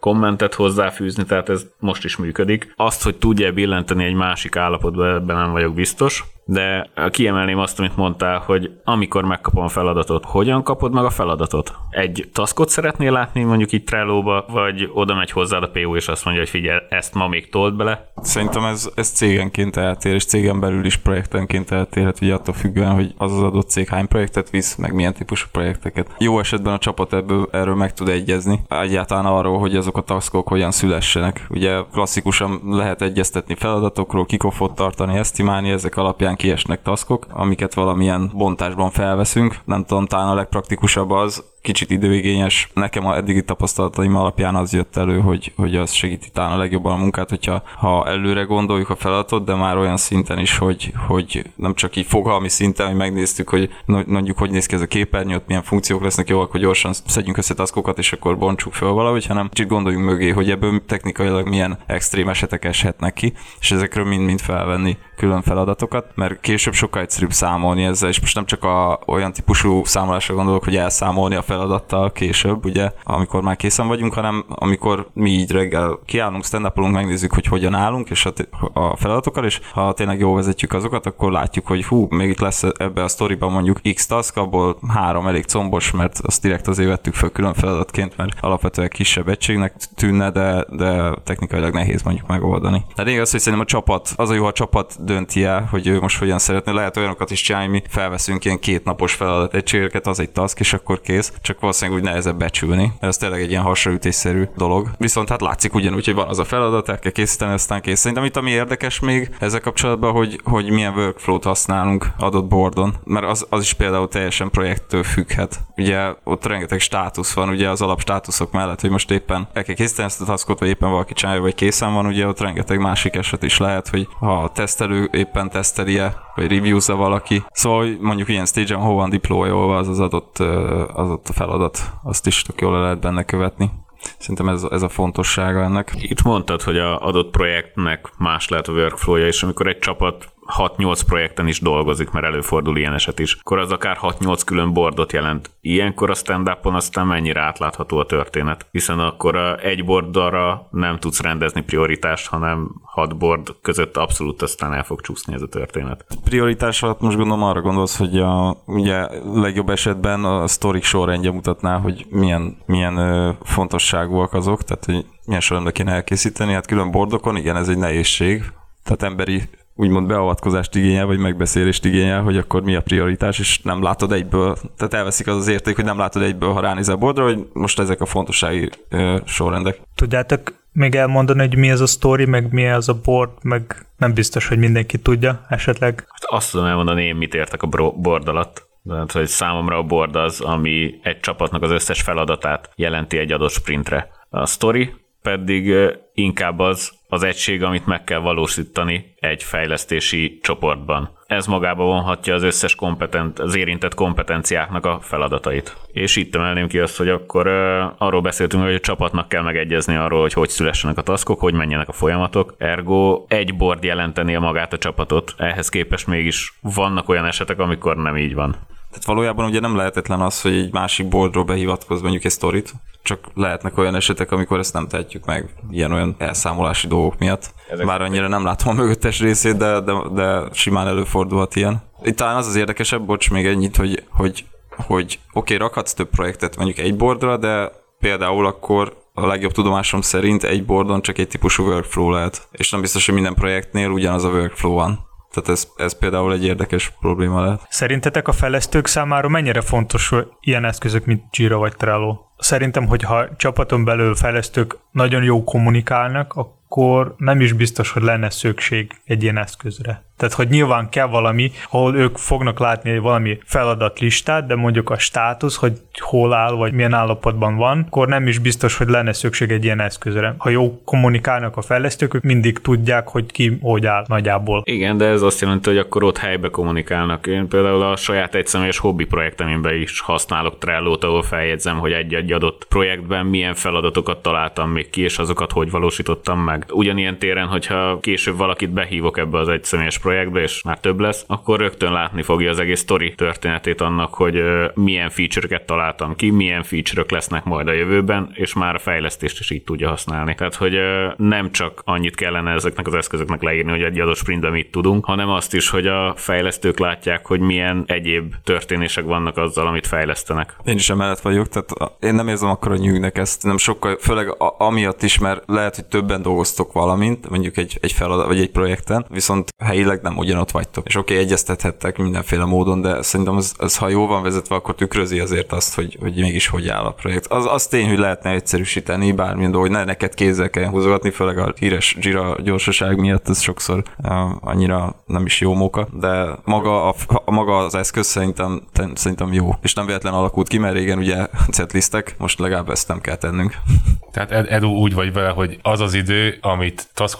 kommentet 0.00 0.54
hozzáfűzni, 0.54 1.24
tehát 1.24 1.48
ez 1.48 1.66
most 1.78 2.04
is 2.04 2.16
működik. 2.16 2.72
Azt, 2.76 3.02
hogy 3.02 3.16
tudja 3.16 3.52
billenteni 3.52 4.04
egy 4.04 4.14
másik 4.14 4.56
állapotba, 4.56 5.08
ebben 5.08 5.36
nem 5.36 5.52
vagyok 5.52 5.74
biztos 5.74 6.24
de 6.44 6.90
kiemelném 7.10 7.58
azt, 7.58 7.78
amit 7.78 7.96
mondtál, 7.96 8.38
hogy 8.38 8.70
amikor 8.84 9.24
megkapom 9.24 9.64
a 9.64 9.68
feladatot, 9.68 10.24
hogyan 10.24 10.62
kapod 10.62 10.92
meg 10.92 11.04
a 11.04 11.10
feladatot? 11.10 11.74
Egy 11.90 12.28
taskot 12.32 12.68
szeretnél 12.68 13.12
látni 13.12 13.42
mondjuk 13.42 13.72
itt 13.72 13.86
trello 13.86 14.42
vagy 14.46 14.90
oda 14.92 15.14
megy 15.14 15.30
hozzád 15.30 15.62
a 15.62 15.70
PO, 15.70 15.96
és 15.96 16.08
azt 16.08 16.24
mondja, 16.24 16.42
hogy 16.42 16.50
figyelj, 16.50 16.61
ezt 16.88 17.14
ma 17.14 17.28
még 17.28 17.48
told 17.48 17.76
bele? 17.76 18.12
Szerintem 18.22 18.64
ez, 18.64 18.90
ez 18.94 19.08
cégenként 19.08 19.76
eltér, 19.76 20.14
és 20.14 20.24
cégen 20.24 20.60
belül 20.60 20.84
is 20.84 20.96
projektenként 20.96 21.70
eltérhet, 21.70 22.20
ugye 22.20 22.34
attól 22.34 22.54
függően, 22.54 22.94
hogy 22.94 23.14
az 23.16 23.32
az 23.32 23.42
adott 23.42 23.68
cég 23.68 23.88
hány 23.88 24.08
projektet 24.08 24.50
visz, 24.50 24.74
meg 24.74 24.94
milyen 24.94 25.14
típusú 25.14 25.46
projekteket. 25.52 26.14
Jó 26.18 26.38
esetben 26.38 26.72
a 26.72 26.78
csapat 26.78 27.12
ebből, 27.12 27.48
erről 27.52 27.74
meg 27.74 27.92
tud 27.92 28.08
egyezni, 28.08 28.60
egyáltalán 28.68 29.26
arról, 29.26 29.58
hogy 29.58 29.76
azok 29.76 29.96
a 29.96 30.00
taskok 30.00 30.48
hogyan 30.48 30.70
szülessenek. 30.70 31.46
Ugye 31.50 31.80
klasszikusan 31.92 32.60
lehet 32.64 33.02
egyeztetni 33.02 33.54
feladatokról, 33.54 34.26
kikofot 34.26 34.74
tartani, 34.74 35.16
esztimálni, 35.16 35.70
ezek 35.70 35.96
alapján 35.96 36.36
kiesnek 36.36 36.82
taskok, 36.82 37.26
amiket 37.30 37.74
valamilyen 37.74 38.30
bontásban 38.34 38.90
felveszünk. 38.90 39.56
Nem 39.64 39.84
tudom, 39.84 40.06
talán 40.06 40.28
a 40.28 40.34
legpraktikusabb 40.34 41.10
az, 41.10 41.51
kicsit 41.62 41.90
időigényes. 41.90 42.68
Nekem 42.74 43.06
a 43.06 43.16
eddigi 43.16 43.42
tapasztalataim 43.42 44.16
alapján 44.16 44.54
az 44.54 44.72
jött 44.72 44.96
elő, 44.96 45.20
hogy, 45.20 45.52
hogy 45.56 45.76
az 45.76 45.92
segíti 45.92 46.30
talán 46.30 46.52
a 46.52 46.56
legjobban 46.56 46.92
a 46.92 46.96
munkát, 46.96 47.28
hogyha 47.28 47.62
ha 47.76 48.06
előre 48.06 48.42
gondoljuk 48.42 48.90
a 48.90 48.96
feladatot, 48.96 49.44
de 49.44 49.54
már 49.54 49.76
olyan 49.76 49.96
szinten 49.96 50.38
is, 50.38 50.58
hogy, 50.58 50.92
hogy 51.06 51.44
nem 51.56 51.74
csak 51.74 51.96
így 51.96 52.06
fogalmi 52.06 52.48
szinten, 52.48 52.86
hogy 52.86 52.96
megnéztük, 52.96 53.48
hogy 53.48 53.70
mondjuk 53.86 54.38
hogy 54.38 54.50
néz 54.50 54.66
ki 54.66 54.74
ez 54.74 54.80
a 54.80 54.86
képernyő, 54.86 55.34
ott 55.34 55.46
milyen 55.46 55.62
funkciók 55.62 56.02
lesznek, 56.02 56.28
jó, 56.28 56.46
hogy 56.50 56.60
gyorsan 56.60 56.92
szedjünk 57.06 57.36
össze 57.36 57.54
taskokat, 57.54 57.98
és 57.98 58.12
akkor 58.12 58.38
bontsuk 58.38 58.72
fel 58.72 58.88
valahogy, 58.88 59.26
hanem 59.26 59.48
kicsit 59.48 59.68
gondoljunk 59.68 60.04
mögé, 60.04 60.28
hogy 60.28 60.50
ebből 60.50 60.84
technikailag 60.86 61.48
milyen 61.48 61.78
extrém 61.86 62.28
esetek 62.28 62.64
eshetnek 62.64 63.12
ki, 63.12 63.32
és 63.60 63.70
ezekről 63.70 64.04
mind-mind 64.04 64.40
felvenni 64.40 64.96
külön 65.16 65.42
feladatokat, 65.42 66.06
mert 66.14 66.40
később 66.40 66.74
sokkal 66.74 67.02
egyszerűbb 67.02 67.32
számolni 67.32 67.84
ezzel, 67.84 68.08
és 68.08 68.20
most 68.20 68.34
nem 68.34 68.46
csak 68.46 68.64
a, 68.64 69.00
olyan 69.06 69.32
típusú 69.32 69.84
számolásra 69.84 70.34
gondolok, 70.34 70.64
hogy 70.64 70.76
elszámolni 70.76 71.34
a 71.34 71.42
feladattal 71.52 72.12
később, 72.12 72.64
ugye, 72.64 72.90
amikor 73.04 73.42
már 73.42 73.56
készen 73.56 73.88
vagyunk, 73.88 74.14
hanem 74.14 74.44
amikor 74.48 75.08
mi 75.12 75.30
így 75.30 75.50
reggel 75.50 75.98
kiállunk, 76.04 76.44
stand 76.44 76.70
megnézzük, 76.76 77.32
hogy 77.34 77.46
hogyan 77.46 77.74
állunk, 77.74 78.10
és 78.10 78.26
a, 78.26 78.32
a 78.72 78.96
feladatokkal, 78.96 79.44
és 79.44 79.60
ha 79.72 79.92
tényleg 79.92 80.18
jól 80.18 80.34
vezetjük 80.34 80.72
azokat, 80.72 81.06
akkor 81.06 81.32
látjuk, 81.32 81.66
hogy 81.66 81.84
hú, 81.84 82.06
még 82.10 82.28
itt 82.28 82.40
lesz 82.40 82.62
ebbe 82.62 83.02
a 83.02 83.08
sztoriban 83.08 83.52
mondjuk 83.52 83.80
X 83.94 84.06
task, 84.06 84.36
abból 84.36 84.78
három 84.88 85.26
elég 85.26 85.44
combos, 85.44 85.90
mert 85.90 86.18
azt 86.22 86.42
direkt 86.42 86.68
azért 86.68 86.88
vettük 86.88 87.14
fel 87.14 87.30
külön 87.30 87.54
feladatként, 87.54 88.16
mert 88.16 88.32
alapvetően 88.40 88.88
kisebb 88.88 89.28
egységnek 89.28 89.74
tűnne, 89.94 90.30
de, 90.30 90.66
de 90.70 91.14
technikailag 91.24 91.74
nehéz 91.74 92.02
mondjuk 92.02 92.26
megoldani. 92.26 92.84
Tehát 92.94 93.10
igaz, 93.10 93.30
hogy 93.30 93.40
szerintem 93.40 93.66
a 93.68 93.70
csapat, 93.70 94.12
az 94.16 94.30
a 94.30 94.34
jó, 94.34 94.42
ha 94.42 94.48
a 94.48 94.52
csapat 94.52 95.04
dönti 95.04 95.44
el, 95.44 95.68
hogy 95.70 95.86
ő 95.86 96.00
most 96.00 96.18
hogyan 96.18 96.38
szeretne. 96.38 96.72
Lehet 96.72 96.96
olyanokat 96.96 97.30
is 97.30 97.40
csinálni, 97.40 97.68
mi 97.68 97.82
felveszünk 97.88 98.44
ilyen 98.44 98.58
kétnapos 98.58 99.14
feladat 99.14 99.54
egységeket, 99.54 100.06
az 100.06 100.20
egy 100.20 100.30
task, 100.30 100.60
és 100.60 100.72
akkor 100.72 101.00
kész 101.00 101.32
csak 101.42 101.60
valószínűleg 101.60 102.00
úgy 102.00 102.06
nehezebb 102.06 102.38
becsülni, 102.38 102.82
mert 102.82 103.02
ez 103.02 103.16
tényleg 103.16 103.40
egy 103.40 103.50
ilyen 103.50 103.62
hasraütésszerű 103.62 104.48
dolog. 104.56 104.90
Viszont 104.98 105.28
hát 105.28 105.40
látszik 105.40 105.74
ugyanúgy, 105.74 106.04
hogy 106.04 106.14
van 106.14 106.28
az 106.28 106.38
a 106.38 106.44
feladat, 106.44 106.88
el 106.88 106.98
kell 106.98 107.12
készíteni, 107.12 107.52
aztán 107.52 107.80
kész. 107.80 108.00
Szerintem 108.00 108.24
itt 108.24 108.36
ami 108.36 108.50
érdekes 108.50 109.00
még 109.00 109.30
ezzel 109.38 109.60
kapcsolatban, 109.60 110.12
hogy, 110.12 110.40
hogy 110.44 110.70
milyen 110.70 110.94
workflow-t 110.94 111.44
használunk 111.44 112.06
adott 112.18 112.46
boardon, 112.46 112.94
mert 113.04 113.26
az, 113.26 113.46
az 113.50 113.62
is 113.62 113.72
például 113.72 114.08
teljesen 114.08 114.50
projekttől 114.50 115.02
függhet. 115.02 115.60
Ugye 115.76 116.14
ott 116.24 116.46
rengeteg 116.46 116.80
státusz 116.80 117.32
van, 117.32 117.48
ugye 117.48 117.68
az 117.68 117.82
alap 117.82 118.00
státuszok 118.00 118.52
mellett, 118.52 118.80
hogy 118.80 118.90
most 118.90 119.10
éppen 119.10 119.48
el 119.52 119.64
kell 119.64 119.74
készíteni 119.74 120.08
ezt 120.08 120.20
a 120.20 120.24
taskot, 120.24 120.58
vagy 120.58 120.68
éppen 120.68 120.90
valaki 120.90 121.12
csinálja, 121.12 121.40
vagy 121.40 121.54
készen 121.54 121.92
van, 121.92 122.06
ugye 122.06 122.26
ott 122.26 122.40
rengeteg 122.40 122.78
másik 122.78 123.14
eset 123.14 123.42
is 123.42 123.58
lehet, 123.58 123.88
hogy 123.88 124.08
ha 124.18 124.42
a 124.42 124.48
tesztelő 124.48 125.08
éppen 125.12 125.50
teszteli 125.50 126.00
vagy 126.34 126.48
reviewza 126.48 126.96
valaki. 126.96 127.42
Szóval 127.50 127.96
mondjuk 128.00 128.28
ilyen 128.28 128.46
stage-en 128.46 128.80
hol 128.80 128.94
van 128.94 129.10
deployolva 129.10 129.76
az 129.76 129.88
az 129.88 130.00
adott, 130.00 130.38
az 130.38 130.88
adott 130.94 131.28
feladat, 131.34 131.78
azt 132.02 132.26
is 132.26 132.42
tök 132.42 132.60
jól 132.60 132.80
lehet 132.80 133.00
benne 133.00 133.24
követni. 133.24 133.70
Szerintem 134.18 134.48
ez, 134.48 134.62
ez 134.70 134.82
a 134.82 134.88
fontossága 134.88 135.62
ennek. 135.62 135.94
Itt 135.98 136.22
mondtad, 136.22 136.62
hogy 136.62 136.78
a 136.78 137.06
adott 137.06 137.30
projektnek 137.30 138.12
más 138.18 138.48
lehet 138.48 138.68
a 138.68 138.72
workflow-ja, 138.72 139.26
és 139.26 139.42
amikor 139.42 139.66
egy 139.66 139.78
csapat 139.78 140.31
6-8 140.46 141.00
projekten 141.06 141.48
is 141.48 141.60
dolgozik, 141.60 142.10
mert 142.10 142.26
előfordul 142.26 142.76
ilyen 142.76 142.94
eset 142.94 143.18
is, 143.18 143.34
akkor 143.40 143.58
az 143.58 143.72
akár 143.72 143.98
6-8 144.00 144.40
külön 144.44 144.72
bordot 144.72 145.12
jelent. 145.12 145.50
Ilyenkor 145.60 146.10
a 146.10 146.14
stand 146.14 146.48
upon 146.48 146.74
aztán 146.74 147.06
mennyire 147.06 147.40
átlátható 147.40 147.98
a 147.98 148.06
történet, 148.06 148.66
hiszen 148.70 148.98
akkor 148.98 149.36
egy 149.62 149.84
bordra 149.84 150.68
nem 150.70 150.98
tudsz 150.98 151.20
rendezni 151.20 151.62
prioritást, 151.62 152.28
hanem 152.28 152.70
6 152.82 153.16
bord 153.16 153.54
között 153.62 153.96
abszolút 153.96 154.42
aztán 154.42 154.72
el 154.72 154.84
fog 154.84 155.00
csúszni 155.00 155.34
ez 155.34 155.42
a 155.42 155.48
történet. 155.48 156.04
Prioritás 156.24 156.82
alatt 156.82 157.00
most 157.00 157.16
gondolom 157.16 157.42
arra 157.42 157.60
gondolsz, 157.60 157.98
hogy 157.98 158.18
a, 158.18 158.56
ugye 158.66 159.08
legjobb 159.34 159.68
esetben 159.70 160.24
a 160.24 160.46
sztorik 160.46 160.84
sorrendje 160.84 161.30
mutatná, 161.30 161.78
hogy 161.78 162.06
milyen, 162.08 162.56
milyen 162.66 163.36
fontosságúak 163.42 164.32
azok, 164.32 164.62
tehát 164.62 164.84
hogy 164.84 165.06
milyen 165.24 165.40
sorrendben 165.40 165.72
kéne 165.72 165.92
elkészíteni. 165.92 166.52
Hát 166.52 166.66
külön 166.66 166.90
bordokon, 166.90 167.36
igen, 167.36 167.56
ez 167.56 167.68
egy 167.68 167.78
nehézség, 167.78 168.52
tehát 168.84 169.02
emberi 169.02 169.42
úgymond 169.82 170.06
beavatkozást 170.06 170.74
igényel, 170.74 171.06
vagy 171.06 171.18
megbeszélést 171.18 171.84
igényel, 171.84 172.22
hogy 172.22 172.36
akkor 172.36 172.62
mi 172.62 172.74
a 172.74 172.80
prioritás, 172.80 173.38
és 173.38 173.60
nem 173.62 173.82
látod 173.82 174.12
egyből, 174.12 174.56
tehát 174.76 174.94
elveszik 174.94 175.26
az 175.26 175.36
az 175.36 175.48
érték, 175.48 175.76
hogy 175.76 175.84
nem 175.84 175.98
látod 175.98 176.22
egyből, 176.22 176.52
ha 176.52 176.60
ránézel 176.60 176.94
a 176.94 176.98
bordra, 176.98 177.24
hogy 177.24 177.46
most 177.52 177.78
ezek 177.78 178.00
a 178.00 178.06
fontossági 178.06 178.70
ö, 178.88 179.16
sorrendek. 179.24 179.80
Tudjátok 179.94 180.60
még 180.72 180.94
elmondani, 180.94 181.40
hogy 181.40 181.56
mi 181.56 181.68
ez 181.68 181.80
a 181.80 181.86
story, 181.86 182.24
meg 182.24 182.52
mi 182.52 182.64
ez 182.64 182.88
a 182.88 183.00
board, 183.04 183.30
meg 183.42 183.86
nem 183.96 184.14
biztos, 184.14 184.48
hogy 184.48 184.58
mindenki 184.58 184.98
tudja 184.98 185.46
esetleg. 185.48 186.04
Hát 186.08 186.24
azt 186.24 186.50
tudom 186.50 186.66
elmondani, 186.66 187.04
én 187.04 187.16
mit 187.16 187.34
értek 187.34 187.62
a 187.62 187.92
board 187.96 188.28
alatt. 188.28 188.70
Tehát, 188.88 189.12
hogy 189.12 189.26
számomra 189.26 189.76
a 189.76 189.82
board 189.82 190.16
az, 190.16 190.40
ami 190.40 190.94
egy 191.02 191.20
csapatnak 191.20 191.62
az 191.62 191.70
összes 191.70 192.02
feladatát 192.02 192.70
jelenti 192.76 193.18
egy 193.18 193.32
adott 193.32 193.50
sprintre. 193.50 194.08
A 194.30 194.46
story 194.46 194.94
pedig 195.22 195.74
inkább 196.14 196.58
az, 196.58 196.92
az 197.12 197.22
egység, 197.22 197.62
amit 197.62 197.86
meg 197.86 198.04
kell 198.04 198.18
valósítani 198.18 199.14
egy 199.18 199.42
fejlesztési 199.42 200.38
csoportban. 200.42 201.10
Ez 201.26 201.46
magába 201.46 201.84
vonhatja 201.84 202.34
az 202.34 202.42
összes 202.42 202.74
kompetent, 202.74 203.38
az 203.38 203.54
érintett 203.54 203.94
kompetenciáknak 203.94 204.86
a 204.86 204.98
feladatait. 205.02 205.76
És 205.92 206.16
itt 206.16 206.34
emelném 206.34 206.68
ki 206.68 206.78
azt, 206.78 206.96
hogy 206.96 207.08
akkor 207.08 207.46
uh, 207.46 207.52
arról 207.98 208.20
beszéltünk, 208.20 208.62
hogy 208.62 208.74
a 208.74 208.80
csapatnak 208.80 209.28
kell 209.28 209.42
megegyezni 209.42 209.96
arról, 209.96 210.20
hogy 210.20 210.32
hogy 210.32 210.48
szülessenek 210.48 210.98
a 210.98 211.02
taszkok, 211.02 211.40
hogy 211.40 211.54
menjenek 211.54 211.88
a 211.88 211.92
folyamatok. 211.92 212.54
Ergo 212.58 213.24
egy 213.28 213.56
board 213.56 213.84
jelenteni 213.84 214.34
a 214.34 214.40
magát 214.40 214.72
a 214.72 214.78
csapatot. 214.78 215.34
Ehhez 215.36 215.68
képest 215.68 216.06
mégis 216.06 216.58
vannak 216.60 217.08
olyan 217.08 217.26
esetek, 217.26 217.58
amikor 217.58 217.96
nem 217.96 218.16
így 218.16 218.34
van. 218.34 218.56
Tehát 218.92 219.06
valójában 219.06 219.44
ugye 219.44 219.60
nem 219.60 219.76
lehetetlen 219.76 220.20
az, 220.20 220.42
hogy 220.42 220.52
egy 220.52 220.72
másik 220.72 221.08
boldról 221.08 221.44
behivatkoz 221.44 222.00
mondjuk 222.00 222.24
egy 222.24 222.30
sztorit, 222.30 222.72
csak 223.02 223.18
lehetnek 223.34 223.78
olyan 223.78 223.94
esetek, 223.94 224.32
amikor 224.32 224.58
ezt 224.58 224.72
nem 224.72 224.88
tehetjük 224.88 225.24
meg 225.24 225.54
ilyen-olyan 225.70 226.14
elszámolási 226.18 226.86
dolgok 226.86 227.18
miatt. 227.18 227.54
Ezek 227.70 227.86
Már 227.86 228.02
annyira 228.02 228.28
nem 228.28 228.44
látom 228.44 228.68
a 228.68 228.80
mögöttes 228.80 229.20
részét, 229.20 229.56
de, 229.56 229.80
de, 229.80 229.92
de 230.12 230.42
simán 230.52 230.86
előfordulhat 230.86 231.56
ilyen. 231.56 231.82
Itt 232.02 232.16
talán 232.16 232.36
az 232.36 232.46
az 232.46 232.56
érdekesebb, 232.56 233.06
bocs, 233.06 233.30
még 233.30 233.46
ennyit, 233.46 233.76
hogy, 233.76 234.04
hogy, 234.10 234.44
hogy 234.76 235.18
oké, 235.32 235.54
okay, 235.54 235.56
rakhatsz 235.56 235.92
több 235.92 236.08
projektet 236.08 236.56
mondjuk 236.56 236.78
egy 236.78 236.96
boardra, 236.96 237.36
de 237.36 237.72
például 237.98 238.46
akkor 238.46 238.96
a 239.14 239.26
legjobb 239.26 239.52
tudomásom 239.52 240.00
szerint 240.00 240.44
egy 240.44 240.64
boardon 240.64 241.02
csak 241.02 241.18
egy 241.18 241.28
típusú 241.28 241.64
workflow 241.64 242.10
lehet, 242.10 242.48
és 242.52 242.70
nem 242.70 242.80
biztos, 242.80 243.04
hogy 243.04 243.14
minden 243.14 243.34
projektnél 243.34 243.90
ugyanaz 243.90 244.24
a 244.24 244.30
workflow 244.30 244.74
van. 244.74 245.10
Tehát 245.32 245.48
ez, 245.48 245.68
ez 245.76 245.98
például 245.98 246.32
egy 246.32 246.44
érdekes 246.44 246.92
probléma 247.00 247.44
lehet. 247.44 247.66
Szerintetek 247.68 248.28
a 248.28 248.32
fejlesztők 248.32 248.86
számára 248.86 249.28
mennyire 249.28 249.60
fontos 249.60 250.12
ilyen 250.40 250.64
eszközök, 250.64 251.04
mint 251.04 251.36
Jira 251.36 251.56
vagy 251.58 251.76
Trello? 251.76 252.18
Szerintem, 252.38 252.86
hogyha 252.86 253.36
csapaton 253.36 253.84
belül 253.84 254.14
fejlesztők 254.14 254.78
nagyon 254.90 255.22
jó 255.22 255.44
kommunikálnak, 255.44 256.32
akkor 256.34 257.14
nem 257.18 257.40
is 257.40 257.52
biztos, 257.52 257.90
hogy 257.90 258.02
lenne 258.02 258.30
szükség 258.30 258.92
egy 259.04 259.22
ilyen 259.22 259.38
eszközre. 259.38 260.04
Tehát, 260.22 260.36
hogy 260.36 260.48
nyilván 260.48 260.88
kell 260.88 261.06
valami, 261.06 261.52
ahol 261.70 261.96
ők 261.96 262.16
fognak 262.16 262.58
látni 262.58 262.98
valami 262.98 263.38
feladatlistát, 263.44 264.46
de 264.46 264.54
mondjuk 264.54 264.90
a 264.90 264.98
státusz, 264.98 265.56
hogy 265.56 265.72
hol 265.98 266.34
áll, 266.34 266.52
vagy 266.52 266.72
milyen 266.72 266.94
állapotban 266.94 267.56
van, 267.56 267.84
akkor 267.86 268.08
nem 268.08 268.26
is 268.26 268.38
biztos, 268.38 268.76
hogy 268.76 268.88
lenne 268.88 269.12
szükség 269.12 269.50
egy 269.50 269.64
ilyen 269.64 269.80
eszközre. 269.80 270.34
Ha 270.38 270.48
jó 270.48 270.80
kommunikálnak 270.84 271.56
a 271.56 271.62
fejlesztők, 271.62 272.14
ők 272.14 272.22
mindig 272.22 272.58
tudják, 272.58 273.08
hogy 273.08 273.32
ki 273.32 273.58
hogy 273.60 273.86
áll 273.86 274.04
nagyjából. 274.08 274.62
Igen, 274.64 274.96
de 274.96 275.04
ez 275.04 275.22
azt 275.22 275.40
jelenti, 275.40 275.68
hogy 275.68 275.78
akkor 275.78 276.04
ott 276.04 276.18
helybe 276.18 276.48
kommunikálnak. 276.48 277.26
Én 277.26 277.48
például 277.48 277.82
a 277.82 277.96
saját 277.96 278.34
egyszemélyes 278.34 278.78
hobbi 278.78 279.04
projektemben 279.04 279.74
is 279.74 280.00
használok 280.00 280.58
Trello-t, 280.58 281.04
ahol 281.04 281.22
feljegyzem, 281.22 281.78
hogy 281.78 281.92
egy-egy 281.92 282.32
adott 282.32 282.66
projektben 282.68 283.26
milyen 283.26 283.54
feladatokat 283.54 284.22
találtam 284.22 284.70
még 284.70 284.90
ki, 284.90 285.02
és 285.02 285.18
azokat 285.18 285.52
hogy 285.52 285.70
valósítottam 285.70 286.40
meg. 286.40 286.66
Ugyanilyen 286.70 287.18
téren, 287.18 287.46
hogyha 287.46 287.98
később 288.00 288.36
valakit 288.36 288.70
behívok 288.70 289.18
ebbe 289.18 289.38
az 289.38 289.48
egyszemélyes 289.48 289.98
projektbe, 289.98 290.10
és 290.34 290.62
már 290.62 290.80
több 290.80 291.00
lesz, 291.00 291.24
akkor 291.26 291.58
rögtön 291.58 291.92
látni 291.92 292.22
fogja 292.22 292.50
az 292.50 292.58
egész 292.58 292.80
story 292.80 293.14
történetét 293.14 293.80
annak, 293.80 294.14
hogy 294.14 294.42
milyen 294.74 295.10
feature-ket 295.10 295.66
találtam 295.66 296.16
ki, 296.16 296.30
milyen 296.30 296.62
feature-ök 296.62 297.10
lesznek 297.10 297.44
majd 297.44 297.68
a 297.68 297.72
jövőben, 297.72 298.30
és 298.34 298.54
már 298.54 298.74
a 298.74 298.78
fejlesztést 298.78 299.40
is 299.40 299.50
így 299.50 299.64
tudja 299.64 299.88
használni. 299.88 300.34
Tehát, 300.34 300.54
hogy 300.54 300.78
nem 301.16 301.50
csak 301.50 301.82
annyit 301.84 302.14
kellene 302.14 302.52
ezeknek 302.52 302.86
az 302.86 302.94
eszközöknek 302.94 303.42
leírni, 303.42 303.70
hogy 303.70 303.82
egy 303.82 304.00
adott 304.00 304.16
sprintben 304.16 304.52
mit 304.52 304.70
tudunk, 304.70 305.04
hanem 305.04 305.28
azt 305.28 305.54
is, 305.54 305.68
hogy 305.68 305.86
a 305.86 306.14
fejlesztők 306.16 306.78
látják, 306.78 307.26
hogy 307.26 307.40
milyen 307.40 307.84
egyéb 307.86 308.34
történések 308.44 309.04
vannak 309.04 309.36
azzal, 309.36 309.66
amit 309.66 309.86
fejlesztenek. 309.86 310.56
Én 310.64 310.74
is 310.74 310.90
emellett 310.90 311.20
vagyok, 311.20 311.48
tehát 311.48 311.92
én 312.00 312.14
nem 312.14 312.28
érzem 312.28 312.48
akkor 312.48 312.72
a 312.72 312.76
nyűgnek 312.76 313.18
ezt, 313.18 313.42
nem 313.42 313.58
sokkal, 313.58 313.96
főleg 314.00 314.34
amiatt 314.58 315.02
is, 315.02 315.18
mert 315.18 315.42
lehet, 315.46 315.74
hogy 315.74 315.84
többen 315.84 316.22
dolgoztok 316.22 316.72
valamint, 316.72 317.28
mondjuk 317.28 317.56
egy, 317.56 317.78
egy 317.80 317.92
feladat 317.92 318.26
vagy 318.26 318.40
egy 318.40 318.50
projekten, 318.50 319.06
viszont 319.08 319.48
helyileg 319.64 319.91
nem 320.00 320.16
ugyanott 320.16 320.50
vagytok. 320.50 320.86
És 320.86 320.96
oké, 320.96 321.12
okay, 321.12 321.24
egyeztethettek 321.24 321.96
mindenféle 321.96 322.44
módon, 322.44 322.80
de 322.80 323.02
szerintem 323.02 323.36
az, 323.36 323.54
az, 323.58 323.76
ha 323.76 323.88
jól 323.88 324.06
van 324.06 324.22
vezetve, 324.22 324.54
akkor 324.54 324.74
tükrözi 324.74 325.18
azért 325.18 325.52
azt, 325.52 325.74
hogy, 325.74 325.96
hogy 326.00 326.14
mégis 326.14 326.46
hogy 326.46 326.68
áll 326.68 326.84
a 326.84 326.90
projekt. 326.90 327.26
Az, 327.26 327.46
az 327.46 327.66
tény, 327.66 327.88
hogy 327.88 327.98
lehetne 327.98 328.30
egyszerűsíteni 328.30 329.12
dolog, 329.12 329.60
hogy 329.60 329.70
ne 329.70 329.84
neked 329.84 330.14
kézzel 330.14 330.50
kell 330.50 330.66
húzogatni, 330.66 331.10
főleg 331.10 331.38
a 331.38 331.52
híres 331.58 331.96
Jira 332.00 332.36
gyorsaság 332.42 332.98
miatt 332.98 333.28
ez 333.28 333.40
sokszor 333.40 333.82
uh, 333.98 334.10
annyira 334.40 334.94
nem 335.06 335.26
is 335.26 335.40
jó 335.40 335.54
móka, 335.54 335.88
de 335.92 336.38
maga, 336.44 336.88
a, 336.88 336.94
a, 337.24 337.30
maga 337.30 337.56
az 337.56 337.74
eszköz 337.74 338.06
szerintem, 338.06 338.62
szerintem 338.94 339.32
jó. 339.32 339.50
És 339.62 339.74
nem 339.74 339.86
véletlen 339.86 340.12
alakult 340.12 340.48
ki, 340.48 340.58
mert 340.58 340.74
régen 340.74 340.98
ugye 340.98 341.26
setlistek, 341.48 342.14
most 342.18 342.38
legalább 342.38 342.70
ezt 342.70 342.88
nem 342.88 343.00
kell 343.00 343.16
tennünk. 343.16 343.54
Tehát 344.12 344.30
Edu 344.30 344.68
úgy 344.68 344.94
vagy 344.94 345.12
vele, 345.12 345.28
hogy 345.28 345.58
az 345.62 345.80
az 345.80 345.94
idő, 345.94 346.38
amit 346.40 346.88
task 346.94 347.18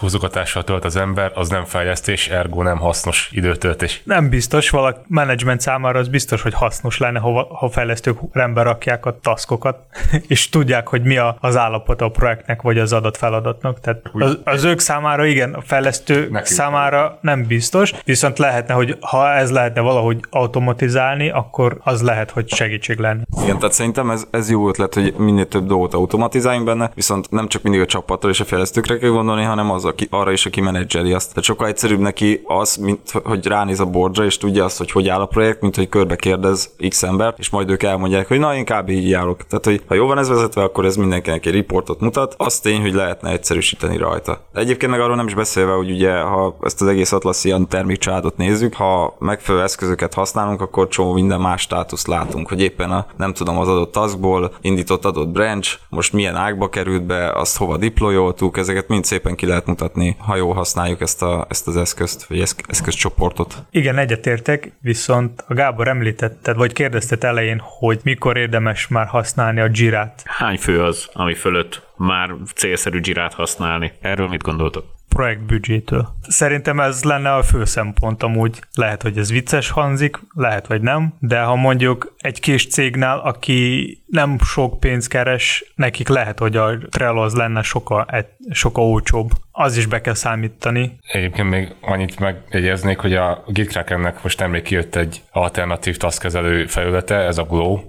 tölt 0.65 0.85
az 0.85 0.95
ember, 0.95 1.31
az 1.35 1.49
nem 1.49 1.65
fejlesztés, 1.65 2.27
ergo 2.27 2.62
nem 2.63 2.77
hasznos 2.77 3.29
időtöltés. 3.31 4.01
Nem 4.05 4.29
biztos, 4.29 4.69
valaki 4.69 4.99
menedzsment 5.07 5.61
számára 5.61 5.99
az 5.99 6.07
biztos, 6.07 6.41
hogy 6.41 6.53
hasznos 6.53 6.97
lenne, 6.97 7.19
ha, 7.19 7.47
ha 7.55 7.69
fejlesztők 7.69 8.17
rendbe 8.31 8.61
rakják 8.61 9.05
a 9.05 9.19
taskokat, 9.21 9.79
és 10.27 10.49
tudják, 10.49 10.87
hogy 10.87 11.03
mi 11.03 11.17
a, 11.17 11.37
az 11.39 11.57
állapot 11.57 12.01
a 12.01 12.09
projektnek, 12.09 12.61
vagy 12.61 12.77
az 12.77 12.93
adott 12.93 13.17
feladatnak. 13.17 13.79
Tehát 13.79 14.01
az, 14.13 14.37
az 14.43 14.63
ők 14.63 14.79
számára 14.79 15.25
igen, 15.25 15.53
a 15.53 15.61
fejlesztő 15.61 16.39
számára 16.43 17.17
nem 17.21 17.45
biztos, 17.45 17.93
viszont 18.05 18.37
lehetne, 18.37 18.73
hogy 18.73 18.97
ha 18.99 19.29
ez 19.33 19.51
lehetne 19.51 19.81
valahogy 19.81 20.19
automatizálni, 20.29 21.29
akkor 21.29 21.77
az 21.83 22.01
lehet, 22.01 22.31
hogy 22.31 22.49
segítség 22.49 22.97
lenne. 22.97 23.23
Igen, 23.43 23.57
tehát 23.57 23.73
szerintem 23.73 24.09
ez, 24.09 24.27
ez 24.31 24.49
jó 24.49 24.67
ötlet, 24.67 24.93
hogy 24.93 25.13
minél 25.17 25.47
több 25.47 25.67
dolgot 25.67 25.93
automatizáljunk 25.93 26.65
benne, 26.65 26.91
viszont 26.95 27.31
nem 27.31 27.47
csak 27.47 27.61
mindig 27.61 27.81
a 27.81 27.85
csapatra 27.85 28.29
és 28.29 28.39
a 28.39 28.45
fejlesztőkre 28.45 28.97
kell 28.97 29.09
gondolni, 29.09 29.43
hanem 29.43 29.71
az, 29.71 29.85
aki, 29.85 30.07
arra 30.09 30.31
is, 30.31 30.45
aki 30.45 30.61
menedzseli 30.61 31.13
azt. 31.13 31.29
Tehát 31.29 31.43
sokkal 31.43 31.67
egyszerűbb 31.67 31.99
neki 31.99 32.41
az, 32.57 32.75
mint 32.75 33.11
hogy 33.23 33.47
ránéz 33.47 33.79
a 33.79 33.85
bordra, 33.85 34.25
és 34.25 34.37
tudja 34.37 34.63
azt, 34.63 34.77
hogy 34.77 34.91
hogy 34.91 35.07
áll 35.07 35.21
a 35.21 35.25
projekt, 35.25 35.61
mint 35.61 35.75
hogy 35.75 35.89
körbe 35.89 36.15
kérdez 36.15 36.69
X 36.89 37.03
ember, 37.03 37.33
és 37.37 37.49
majd 37.49 37.69
ők 37.69 37.83
elmondják, 37.83 38.27
hogy 38.27 38.39
na, 38.39 38.55
én 38.55 38.65
kb. 38.65 38.89
így 38.89 39.09
járok. 39.09 39.47
Tehát, 39.47 39.65
hogy 39.65 39.83
ha 39.87 39.95
jó 39.95 40.07
van 40.07 40.17
ez 40.17 40.29
vezetve, 40.29 40.63
akkor 40.63 40.85
ez 40.85 40.95
mindenkinek 40.95 41.45
egy 41.45 41.53
riportot 41.53 41.99
mutat. 41.99 42.35
Az 42.37 42.59
tény, 42.59 42.81
hogy 42.81 42.93
lehetne 42.93 43.29
egyszerűsíteni 43.29 43.97
rajta. 43.97 44.41
Egyébként 44.53 44.91
meg 44.91 45.01
arról 45.01 45.15
nem 45.15 45.27
is 45.27 45.33
beszélve, 45.33 45.71
hogy 45.71 45.91
ugye, 45.91 46.19
ha 46.19 46.57
ezt 46.61 46.81
az 46.81 46.87
egész 46.87 47.11
Atlassian 47.11 47.67
termékcsádot 47.67 48.37
nézzük, 48.37 48.73
ha 48.73 49.15
megfelelő 49.19 49.63
eszközöket 49.63 50.13
használunk, 50.13 50.61
akkor 50.61 50.87
csomó 50.87 51.13
minden 51.13 51.41
más 51.41 51.61
státuszt 51.61 52.07
látunk, 52.07 52.49
hogy 52.49 52.61
éppen 52.61 52.91
a 52.91 53.05
nem 53.17 53.33
tudom, 53.33 53.57
az 53.57 53.67
adott 53.67 53.91
taskból 53.91 54.51
indított 54.61 55.05
adott 55.05 55.29
branch, 55.29 55.79
most 55.89 56.13
milyen 56.13 56.35
ágba 56.35 56.69
került 56.69 57.03
be, 57.03 57.31
azt 57.31 57.57
hova 57.57 57.77
deployoltuk, 57.77 58.57
ezeket 58.57 58.87
mind 58.87 59.05
szépen 59.05 59.35
ki 59.35 59.45
lehet 59.45 59.65
mutatni, 59.65 60.15
ha 60.19 60.35
jól 60.35 60.53
használjuk 60.53 61.01
ezt, 61.01 61.21
a, 61.21 61.45
ezt 61.49 61.67
az 61.67 61.77
eszközt, 61.77 62.25
vagy 62.25 62.39
eszk- 62.43 62.69
eszközcsoportot. 62.69 63.63
Igen, 63.69 63.97
egyetértek, 63.97 64.71
viszont 64.81 65.43
a 65.47 65.53
Gábor 65.53 65.87
említetted, 65.87 66.55
vagy 66.55 66.73
kérdezted 66.73 67.23
elején, 67.23 67.61
hogy 67.63 67.99
mikor 68.03 68.37
érdemes 68.37 68.87
már 68.87 69.07
használni 69.07 69.59
a 69.59 69.69
Jirát. 69.71 70.23
Hány 70.25 70.57
fő 70.57 70.83
az, 70.83 71.09
ami 71.13 71.33
fölött 71.33 71.81
már 71.97 72.29
célszerű 72.55 72.99
Jirát 73.01 73.33
használni? 73.33 73.91
Erről 74.01 74.27
mit 74.27 74.41
gondoltok? 74.41 74.85
projektbüdzsétől. 75.13 76.07
Szerintem 76.27 76.79
ez 76.79 77.03
lenne 77.03 77.33
a 77.33 77.43
fő 77.43 77.65
szempont 77.65 78.23
amúgy. 78.23 78.61
Lehet, 78.73 79.01
hogy 79.01 79.17
ez 79.17 79.31
vicces 79.31 79.69
hangzik, 79.69 80.19
lehet, 80.33 80.67
vagy 80.67 80.81
nem, 80.81 81.13
de 81.19 81.41
ha 81.41 81.55
mondjuk 81.55 82.12
egy 82.23 82.39
kis 82.39 82.67
cégnál, 82.67 83.19
aki 83.19 83.97
nem 84.05 84.37
sok 84.39 84.79
pénz 84.79 85.07
keres, 85.07 85.73
nekik 85.75 86.07
lehet, 86.07 86.39
hogy 86.39 86.55
a 86.55 86.77
Trello 86.89 87.21
az 87.21 87.33
lenne 87.33 87.61
sokkal, 87.61 88.07
sokkal 88.49 88.83
olcsóbb. 88.83 89.29
Az 89.51 89.77
is 89.77 89.85
be 89.85 90.01
kell 90.01 90.13
számítani. 90.13 90.97
Egyébként 91.11 91.49
még 91.49 91.75
annyit 91.81 92.19
megjegyeznék, 92.19 92.97
hogy 92.97 93.13
a 93.13 93.43
GitKrakennek 93.47 94.23
most 94.23 94.39
nemrég 94.39 94.61
kijött 94.61 94.95
egy 94.95 95.21
alternatív 95.31 95.97
taskkezelő 95.97 96.65
felülete, 96.65 97.15
ez 97.15 97.37
a 97.37 97.43
Glow. 97.43 97.79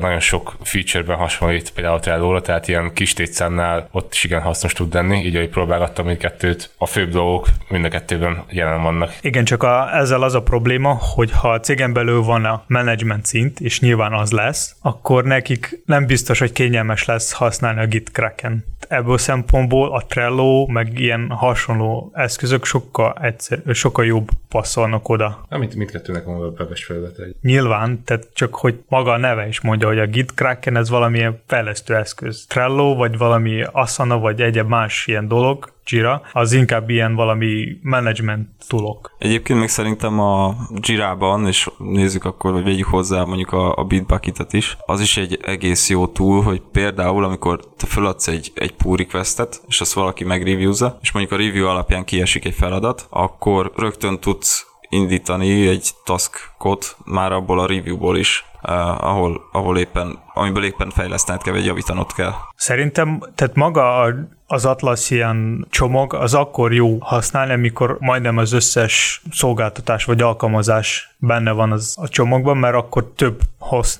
Nagyon 0.00 0.20
sok 0.20 0.56
featureben 0.62 1.16
hasonlít 1.16 1.72
például 1.72 1.96
a 1.96 2.00
Trello-ra, 2.00 2.40
tehát 2.40 2.68
ilyen 2.68 2.92
kis 2.92 3.12
tétszámnál 3.12 3.88
ott 3.90 4.12
is 4.12 4.24
igen 4.24 4.40
hasznos 4.40 4.72
tud 4.72 4.94
lenni, 4.94 5.24
így 5.24 5.36
hogy 5.36 5.48
próbálgattam 5.48 6.06
mindkettőt. 6.06 6.70
A 6.78 6.86
főbb 6.86 7.10
dolgok 7.10 7.48
mind 7.68 7.84
a 7.84 7.88
kettőben 7.88 8.44
jelen 8.48 8.82
vannak. 8.82 9.16
Igen, 9.20 9.44
csak 9.44 9.62
a, 9.62 9.96
ezzel 9.96 10.22
az 10.22 10.34
a 10.34 10.42
probléma, 10.42 10.98
hogy 11.14 11.30
ha 11.30 11.50
a 11.50 11.60
cégen 11.60 11.92
belül 11.92 12.22
van 12.22 12.44
a 12.44 12.64
management 12.66 13.26
szint, 13.26 13.60
és 13.60 13.71
nyilván 13.80 14.12
az 14.12 14.30
lesz, 14.30 14.76
akkor 14.80 15.24
nekik 15.24 15.82
nem 15.86 16.06
biztos, 16.06 16.38
hogy 16.38 16.52
kényelmes 16.52 17.04
lesz 17.04 17.32
használni 17.32 17.80
a 17.80 17.86
Git 17.86 18.10
Kraken. 18.10 18.64
Ebből 18.88 19.18
szempontból 19.18 19.92
a 19.92 20.04
Trello, 20.06 20.66
meg 20.66 20.98
ilyen 20.98 21.30
hasonló 21.30 22.10
eszközök 22.14 22.64
sokkal, 22.64 23.18
egyszer, 23.20 23.62
sokkal 23.72 24.04
jobb 24.04 24.28
passzolnak 24.48 25.08
oda. 25.08 25.46
Amit 25.48 25.74
mindkettőnek 25.74 26.24
van 26.24 26.42
a 26.42 26.46
webes 26.46 26.84
felülete. 26.84 27.22
Nyilván, 27.40 28.04
tehát 28.04 28.28
csak 28.34 28.54
hogy 28.54 28.82
maga 28.88 29.12
a 29.12 29.16
neve 29.16 29.46
is 29.46 29.60
mondja, 29.60 29.86
hogy 29.86 29.98
a 29.98 30.06
Git 30.06 30.34
Kraken 30.34 30.76
ez 30.76 30.88
valamilyen 30.88 31.40
fejlesztő 31.46 31.94
eszköz. 31.94 32.44
Trello, 32.48 32.94
vagy 32.94 33.18
valami 33.18 33.62
Asana, 33.72 34.18
vagy 34.18 34.40
egyéb 34.40 34.68
más 34.68 35.06
ilyen 35.06 35.28
dolog, 35.28 35.72
Jira, 35.86 36.22
az 36.32 36.52
inkább 36.52 36.88
ilyen 36.88 37.14
valami 37.14 37.78
management 37.82 38.48
tulok. 38.68 39.14
Egyébként 39.18 39.58
még 39.58 39.68
szerintem 39.68 40.20
a 40.20 40.54
Jira-ban, 40.80 41.46
és 41.46 41.70
nézzük 41.78 42.24
akkor, 42.24 42.52
vagy 42.52 42.64
vegyük 42.64 42.86
hozzá 42.86 43.24
mondjuk 43.24 43.52
a, 43.52 43.76
a 43.76 43.84
Bitbucket-et 43.84 44.52
is, 44.52 44.76
az 44.86 45.00
is 45.00 45.16
egy 45.16 45.38
egész 45.42 45.90
jó 45.90 46.06
túl, 46.06 46.42
hogy 46.42 46.62
például 46.72 47.24
amikor 47.24 47.60
te 47.76 47.86
feladsz 47.86 48.28
egy, 48.28 48.52
egy 48.54 48.74
pull 48.74 48.96
requestet, 48.96 49.60
és 49.68 49.80
azt 49.80 49.92
valaki 49.92 50.24
megreviewza, 50.24 50.98
és 51.00 51.12
mondjuk 51.12 51.40
a 51.40 51.42
review 51.42 51.66
alapján 51.66 52.04
kiesik 52.04 52.44
egy 52.44 52.54
feladat, 52.54 53.06
akkor 53.10 53.72
rögtön 53.76 54.18
tudsz 54.20 54.66
indítani 54.88 55.68
egy 55.68 55.90
taskot 56.04 56.96
már 57.04 57.32
abból 57.32 57.60
a 57.60 57.66
reviewból 57.66 58.16
is, 58.16 58.44
uh, 58.62 59.04
ahol, 59.04 59.48
ahol 59.52 59.78
éppen, 59.78 60.18
amiből 60.34 60.64
éppen 60.64 60.90
fejlesztened 60.90 61.42
kell, 61.42 61.52
vagy 61.52 61.64
javítanod 61.64 62.12
kell. 62.12 62.32
Szerintem, 62.56 63.20
tehát 63.34 63.54
maga 63.54 64.14
az 64.52 64.64
Atlassian 64.64 65.66
csomag 65.70 66.14
az 66.14 66.34
akkor 66.34 66.72
jó 66.72 66.98
használni, 67.00 67.52
amikor 67.52 67.96
majdnem 68.00 68.36
az 68.36 68.52
összes 68.52 69.22
szolgáltatás 69.30 70.04
vagy 70.04 70.22
alkalmazás 70.22 71.14
benne 71.18 71.50
van 71.50 71.72
az 71.72 71.94
a 72.00 72.08
csomagban, 72.08 72.56
mert 72.56 72.74
akkor 72.74 73.12
több 73.16 73.40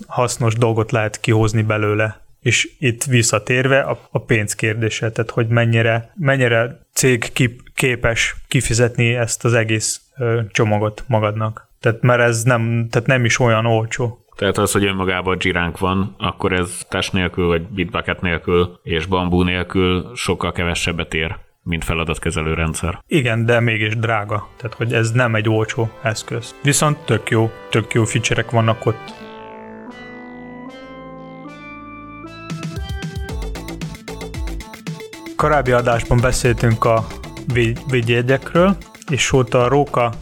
hasznos 0.06 0.54
dolgot 0.54 0.92
lehet 0.92 1.20
kihozni 1.20 1.62
belőle. 1.62 2.20
És 2.40 2.70
itt 2.78 3.04
visszatérve 3.04 3.80
a, 4.10 4.18
pénz 4.18 4.54
kérdése, 4.54 5.12
tehát 5.12 5.30
hogy 5.30 5.48
mennyire, 5.48 6.12
mennyire 6.14 6.80
cég 6.92 7.32
kip, 7.32 7.60
képes 7.74 8.36
kifizetni 8.48 9.14
ezt 9.14 9.44
az 9.44 9.54
egész 9.54 10.00
ö, 10.16 10.40
csomagot 10.50 11.04
magadnak. 11.06 11.68
Tehát 11.80 12.02
mert 12.02 12.20
ez 12.20 12.42
nem, 12.42 12.86
tehát 12.90 13.08
nem 13.08 13.24
is 13.24 13.38
olyan 13.38 13.66
olcsó. 13.66 14.21
Tehát 14.36 14.58
az, 14.58 14.72
hogy 14.72 14.84
önmagában 14.84 15.38
giránk 15.38 15.78
van, 15.78 16.14
akkor 16.18 16.52
ez 16.52 16.86
test 16.88 17.12
nélkül, 17.12 17.46
vagy 17.46 17.62
bitbucket 17.62 18.20
nélkül, 18.20 18.80
és 18.82 19.06
bambú 19.06 19.42
nélkül 19.42 20.10
sokkal 20.14 20.52
kevesebbet 20.52 21.14
ér, 21.14 21.36
mint 21.62 21.84
feladatkezelő 21.84 22.54
rendszer. 22.54 23.02
Igen, 23.06 23.44
de 23.44 23.60
mégis 23.60 23.96
drága. 23.96 24.48
Tehát, 24.56 24.76
hogy 24.76 24.92
ez 24.92 25.10
nem 25.10 25.34
egy 25.34 25.48
olcsó 25.48 25.90
eszköz. 26.02 26.54
Viszont 26.62 26.98
tök 26.98 27.30
jó, 27.30 27.50
tök 27.70 27.92
jó 27.92 28.04
feature 28.04 28.44
vannak 28.50 28.86
ott. 28.86 29.12
Korábbi 35.36 35.72
adásban 35.72 36.20
beszéltünk 36.20 36.84
a 36.84 37.06
védjegyekről, 37.90 38.76
és 39.10 39.32
ott 39.32 39.54
a 39.54 39.68
Róka 39.68 40.12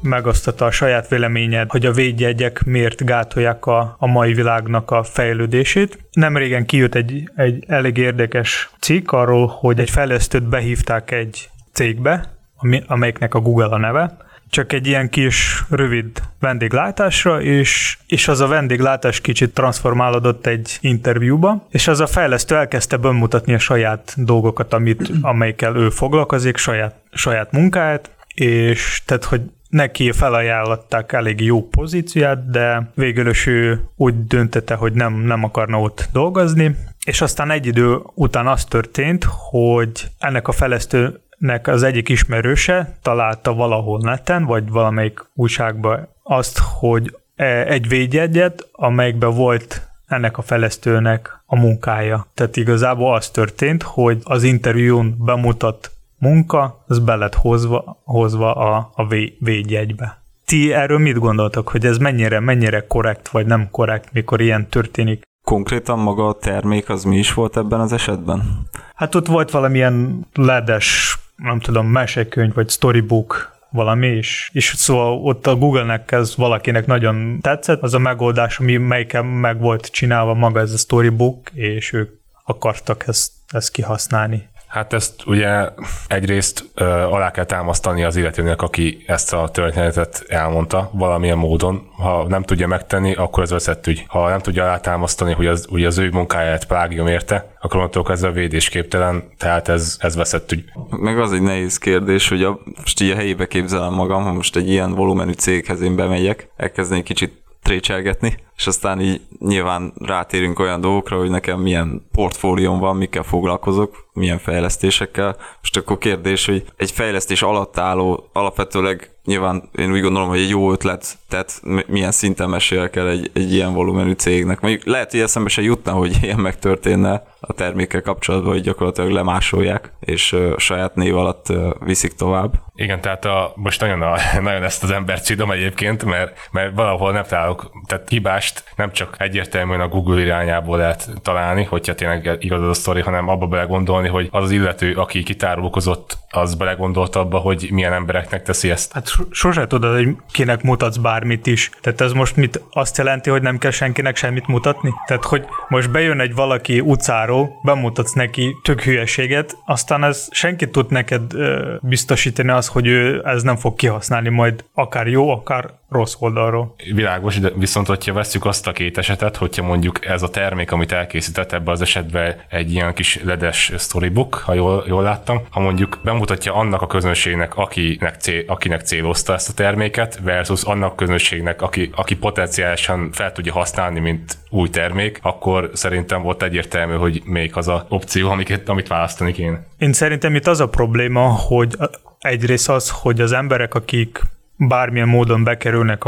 megosztotta 0.00 0.64
a 0.64 0.70
saját 0.70 1.08
véleményed, 1.08 1.70
hogy 1.70 1.86
a 1.86 1.92
védjegyek 1.92 2.64
miért 2.64 3.04
gátolják 3.04 3.66
a, 3.66 3.96
a 3.98 4.06
mai 4.06 4.32
világnak 4.32 4.90
a 4.90 5.02
fejlődését. 5.02 5.98
Nem 6.12 6.36
régen 6.36 6.66
kijött 6.66 6.94
egy, 6.94 7.30
egy 7.36 7.64
elég 7.66 7.96
érdekes 7.96 8.70
cikk 8.80 9.12
arról, 9.12 9.46
hogy 9.46 9.78
egy 9.80 9.90
fejlesztőt 9.90 10.48
behívták 10.48 11.10
egy 11.10 11.50
cégbe, 11.72 12.36
ami, 12.56 12.82
amelyiknek 12.86 13.34
a 13.34 13.40
Google 13.40 13.66
a 13.66 13.78
neve, 13.78 14.16
csak 14.50 14.72
egy 14.72 14.86
ilyen 14.86 15.08
kis 15.08 15.64
rövid 15.70 16.22
vendéglátásra, 16.40 17.40
és, 17.42 17.98
és 18.06 18.28
az 18.28 18.40
a 18.40 18.46
vendéglátás 18.46 19.20
kicsit 19.20 19.54
transformálódott 19.54 20.46
egy 20.46 20.78
interjúba, 20.80 21.66
és 21.70 21.88
az 21.88 22.00
a 22.00 22.06
fejlesztő 22.06 22.56
elkezdte 22.56 22.96
bemutatni 22.96 23.54
a 23.54 23.58
saját 23.58 24.14
dolgokat, 24.16 24.72
amit, 24.72 25.10
amelyikkel 25.20 25.76
ő 25.76 25.90
foglalkozik, 25.90 26.56
saját, 26.56 26.94
saját 27.12 27.52
munkáját, 27.52 28.10
és 28.34 29.02
tehát, 29.06 29.24
hogy 29.24 29.40
neki 29.68 30.12
felajánlották 30.12 31.12
elég 31.12 31.40
jó 31.40 31.68
pozíciát, 31.68 32.50
de 32.50 32.90
végül 32.94 33.28
is 33.28 33.46
ő 33.46 33.80
úgy 33.96 34.26
döntette, 34.26 34.74
hogy 34.74 34.92
nem, 34.92 35.14
nem 35.14 35.44
akarna 35.44 35.80
ott 35.80 36.08
dolgozni, 36.12 36.76
és 37.04 37.20
aztán 37.20 37.50
egy 37.50 37.66
idő 37.66 37.98
után 38.14 38.46
az 38.46 38.64
történt, 38.64 39.26
hogy 39.50 40.10
ennek 40.18 40.48
a 40.48 40.52
fejlesztőnek 40.52 41.66
az 41.66 41.82
egyik 41.82 42.08
ismerőse 42.08 42.96
találta 43.02 43.54
valahol 43.54 44.00
neten, 44.02 44.44
vagy 44.44 44.70
valamelyik 44.70 45.24
újságban 45.34 46.08
azt, 46.22 46.58
hogy 46.58 47.16
e, 47.36 47.66
egy 47.66 47.88
védjegyet, 47.88 48.68
amelyikben 48.72 49.34
volt 49.34 49.88
ennek 50.06 50.38
a 50.38 50.42
fejlesztőnek 50.42 51.42
a 51.46 51.56
munkája. 51.56 52.26
Tehát 52.34 52.56
igazából 52.56 53.14
az 53.14 53.30
történt, 53.30 53.82
hogy 53.82 54.18
az 54.24 54.42
interjún 54.42 55.16
bemutat 55.18 55.90
munka, 56.18 56.84
az 56.86 56.98
be 56.98 57.14
lett 57.14 57.34
hozva, 57.34 58.00
hozva 58.04 58.54
a, 58.54 58.90
a 58.94 59.06
védjegybe. 59.38 60.22
Ti 60.44 60.72
erről 60.72 60.98
mit 60.98 61.18
gondoltok, 61.18 61.68
hogy 61.68 61.86
ez 61.86 61.98
mennyire, 61.98 62.40
mennyire 62.40 62.86
korrekt 62.86 63.28
vagy 63.28 63.46
nem 63.46 63.68
korrekt, 63.70 64.12
mikor 64.12 64.40
ilyen 64.40 64.68
történik? 64.68 65.22
Konkrétan 65.44 65.98
maga 65.98 66.28
a 66.28 66.34
termék 66.34 66.88
az 66.88 67.04
mi 67.04 67.18
is 67.18 67.34
volt 67.34 67.56
ebben 67.56 67.80
az 67.80 67.92
esetben? 67.92 68.68
Hát 68.94 69.14
ott 69.14 69.26
volt 69.26 69.50
valamilyen 69.50 70.26
ledes, 70.34 71.18
nem 71.36 71.60
tudom, 71.60 71.86
mesekönyv 71.86 72.54
vagy 72.54 72.70
storybook 72.70 73.56
valami, 73.70 74.06
és, 74.06 74.50
és 74.52 74.72
szóval 74.76 75.20
ott 75.22 75.46
a 75.46 75.56
Google-nek 75.56 76.12
ez 76.12 76.36
valakinek 76.36 76.86
nagyon 76.86 77.38
tetszett, 77.40 77.82
az 77.82 77.94
a 77.94 77.98
megoldás, 77.98 78.58
ami 78.58 78.76
melyiken 78.76 79.26
meg 79.26 79.60
volt 79.60 79.86
csinálva 79.86 80.34
maga 80.34 80.60
ez 80.60 80.72
a 80.72 80.76
storybook, 80.76 81.50
és 81.50 81.92
ők 81.92 82.10
akartak 82.44 83.06
ezt, 83.06 83.32
ezt 83.48 83.70
kihasználni. 83.70 84.48
Hát 84.68 84.92
ezt 84.92 85.26
ugye 85.26 85.68
egyrészt 86.06 86.64
ö, 86.74 86.84
alá 86.84 87.30
kell 87.30 87.44
támasztani 87.44 88.04
az 88.04 88.16
illetőnek, 88.16 88.62
aki 88.62 89.04
ezt 89.06 89.32
a 89.32 89.48
történetet 89.48 90.24
elmondta 90.28 90.90
valamilyen 90.92 91.38
módon. 91.38 91.88
Ha 91.96 92.26
nem 92.28 92.42
tudja 92.42 92.66
megtenni, 92.66 93.14
akkor 93.14 93.42
ez 93.42 93.50
veszett 93.50 93.86
ügy. 93.86 94.04
Ha 94.06 94.28
nem 94.28 94.38
tudja 94.38 94.62
alátámasztani, 94.62 95.32
hogy 95.32 95.46
az, 95.46 95.66
hogy 95.70 95.84
az 95.84 95.98
ő 95.98 96.10
munkáját 96.10 96.66
plágium 96.66 97.06
érte, 97.06 97.50
akkor 97.60 97.76
onnantól 97.76 98.02
kezdve 98.02 98.30
védésképtelen, 98.30 99.30
tehát 99.38 99.68
ez, 99.68 99.96
ez 100.00 100.16
veszett 100.16 100.52
ügy. 100.52 100.64
Meg 100.90 101.18
az 101.18 101.32
egy 101.32 101.42
nehéz 101.42 101.78
kérdés, 101.78 102.28
hogy 102.28 102.42
a, 102.42 102.58
most 102.76 103.00
így 103.00 103.10
a 103.10 103.14
helyébe 103.14 103.46
képzelem 103.46 103.92
magam, 103.92 104.22
ha 104.22 104.32
most 104.32 104.56
egy 104.56 104.68
ilyen 104.68 104.94
volumenű 104.94 105.32
céghez 105.32 105.80
én 105.80 105.96
bemegyek, 105.96 106.48
elkezdenék 106.56 107.04
kicsit 107.04 107.46
trécselgetni, 107.68 108.36
és 108.56 108.66
aztán 108.66 109.00
így 109.00 109.20
nyilván 109.38 109.92
rátérünk 109.98 110.58
olyan 110.58 110.80
dolgokra, 110.80 111.18
hogy 111.18 111.30
nekem 111.30 111.60
milyen 111.60 112.06
portfólióm 112.12 112.78
van, 112.78 112.96
mikkel 112.96 113.22
foglalkozok, 113.22 114.08
milyen 114.12 114.38
fejlesztésekkel. 114.38 115.36
Most 115.60 115.76
akkor 115.76 115.98
kérdés, 115.98 116.46
hogy 116.46 116.64
egy 116.76 116.90
fejlesztés 116.90 117.42
alatt 117.42 117.78
álló, 117.78 118.28
alapvetőleg 118.32 119.10
nyilván 119.28 119.68
én 119.76 119.92
úgy 119.92 120.00
gondolom, 120.00 120.28
hogy 120.28 120.38
egy 120.38 120.48
jó 120.48 120.72
ötlet, 120.72 121.18
tehát 121.28 121.60
milyen 121.86 122.10
szinten 122.10 122.48
mesél 122.48 122.90
el 122.92 123.08
egy, 123.08 123.30
egy 123.34 123.52
ilyen 123.52 123.72
volumenű 123.72 124.12
cégnek. 124.12 124.60
Mondjuk 124.60 124.84
lehet, 124.84 125.10
hogy 125.10 125.20
eszembe 125.20 125.48
se 125.48 125.62
jutna, 125.62 125.92
hogy 125.92 126.16
ilyen 126.22 126.38
megtörténne 126.38 127.22
a 127.40 127.52
termékkel 127.52 128.02
kapcsolatban, 128.02 128.52
hogy 128.52 128.62
gyakorlatilag 128.62 129.10
lemásolják, 129.10 129.92
és 130.00 130.32
uh, 130.32 130.58
saját 130.58 130.94
név 130.94 131.16
alatt 131.16 131.48
uh, 131.48 131.70
viszik 131.84 132.12
tovább. 132.12 132.52
Igen, 132.74 133.00
tehát 133.00 133.24
a, 133.24 133.52
most 133.54 133.80
nagyon, 133.80 134.02
a, 134.02 134.16
nagyon 134.40 134.62
ezt 134.62 134.82
az 134.82 134.90
embert 134.90 135.24
csídom 135.24 135.50
egyébként, 135.50 136.04
mert, 136.04 136.48
mert 136.50 136.74
valahol 136.74 137.12
nem 137.12 137.24
találok, 137.24 137.70
tehát 137.86 138.08
hibást 138.08 138.64
nem 138.76 138.92
csak 138.92 139.16
egyértelműen 139.18 139.80
a 139.80 139.88
Google 139.88 140.20
irányából 140.20 140.76
lehet 140.76 141.10
találni, 141.22 141.64
hogyha 141.64 141.94
tényleg 141.94 142.36
igaz 142.38 142.62
az 142.62 142.68
a 142.68 142.74
sztori, 142.74 143.00
hanem 143.00 143.28
abba 143.28 143.46
belegondolni, 143.46 144.08
hogy 144.08 144.28
az 144.30 144.42
az 144.42 144.50
illető, 144.50 144.94
aki 144.94 145.22
kitárulkozott, 145.22 146.18
az 146.30 146.54
belegondolt 146.54 147.16
abba, 147.16 147.38
hogy 147.38 147.68
milyen 147.70 147.92
embereknek 147.92 148.42
teszi 148.42 148.70
ezt. 148.70 148.92
Hát 148.92 149.10
sose 149.30 149.66
tudod, 149.66 149.94
hogy 149.94 150.16
kinek 150.32 150.62
mutatsz 150.62 150.96
bármit 150.96 151.46
is. 151.46 151.70
Tehát 151.80 152.00
ez 152.00 152.12
most 152.12 152.36
mit 152.36 152.62
azt 152.70 152.96
jelenti, 152.96 153.30
hogy 153.30 153.42
nem 153.42 153.58
kell 153.58 153.70
senkinek 153.70 154.16
semmit 154.16 154.46
mutatni? 154.46 154.94
Tehát, 155.06 155.24
hogy 155.24 155.44
most 155.68 155.90
bejön 155.90 156.20
egy 156.20 156.34
valaki 156.34 156.80
utcáról, 156.80 157.50
bemutatsz 157.62 158.12
neki 158.12 158.56
tök 158.62 158.82
hülyeséget, 158.82 159.56
aztán 159.66 160.04
ez 160.04 160.28
senki 160.30 160.70
tud 160.70 160.90
neked 160.90 161.34
ö, 161.34 161.74
biztosítani 161.80 162.50
az, 162.50 162.66
hogy 162.66 162.86
ő 162.86 163.22
ez 163.24 163.42
nem 163.42 163.56
fog 163.56 163.74
kihasználni 163.74 164.28
majd 164.28 164.64
akár 164.74 165.06
jó, 165.06 165.30
akár 165.30 165.70
rossz 165.88 166.14
oldalról. 166.18 166.74
Világos, 166.94 167.38
de 167.38 167.50
viszont 167.56 167.86
hogyha 167.86 168.12
veszük 168.12 168.44
azt 168.44 168.66
a 168.66 168.72
két 168.72 168.98
esetet, 168.98 169.36
hogyha 169.36 169.62
mondjuk 169.62 170.06
ez 170.06 170.22
a 170.22 170.28
termék, 170.28 170.72
amit 170.72 170.92
elkészített 170.92 171.52
ebbe 171.52 171.70
az 171.70 171.80
esetben 171.80 172.36
egy 172.48 172.72
ilyen 172.72 172.94
kis 172.94 173.22
ledes 173.22 173.72
storybook, 173.78 174.34
ha 174.34 174.54
jól, 174.54 174.84
jól 174.86 175.02
láttam, 175.02 175.40
ha 175.50 175.60
mondjuk 175.60 176.00
bemutatja 176.04 176.54
annak 176.54 176.82
a 176.82 176.86
közönségnek, 176.86 177.56
akinek, 177.56 178.14
cél, 178.20 178.42
akinek 178.46 178.82
célozta 179.08 179.32
ezt 179.34 179.48
a 179.48 179.52
terméket, 179.52 180.20
versus 180.22 180.62
annak 180.62 180.96
közönségnek, 180.96 181.62
aki, 181.62 181.90
aki 181.94 182.16
potenciálisan 182.16 183.12
fel 183.12 183.32
tudja 183.32 183.52
használni, 183.52 184.00
mint 184.00 184.36
új 184.50 184.68
termék, 184.68 185.18
akkor 185.22 185.70
szerintem 185.72 186.22
volt 186.22 186.42
egyértelmű, 186.42 186.94
hogy 186.94 187.22
még 187.24 187.56
az 187.56 187.68
a 187.68 187.86
opció, 187.88 188.30
amiket, 188.30 188.68
amit 188.68 188.88
választani 188.88 189.32
kéne. 189.32 189.66
Én 189.78 189.92
szerintem 189.92 190.34
itt 190.34 190.46
az 190.46 190.60
a 190.60 190.68
probléma, 190.68 191.28
hogy 191.28 191.76
egyrészt 192.18 192.68
az, 192.68 192.90
hogy 192.90 193.20
az 193.20 193.32
emberek, 193.32 193.74
akik 193.74 194.20
bármilyen 194.56 195.08
módon 195.08 195.44
bekerülnek 195.44 196.02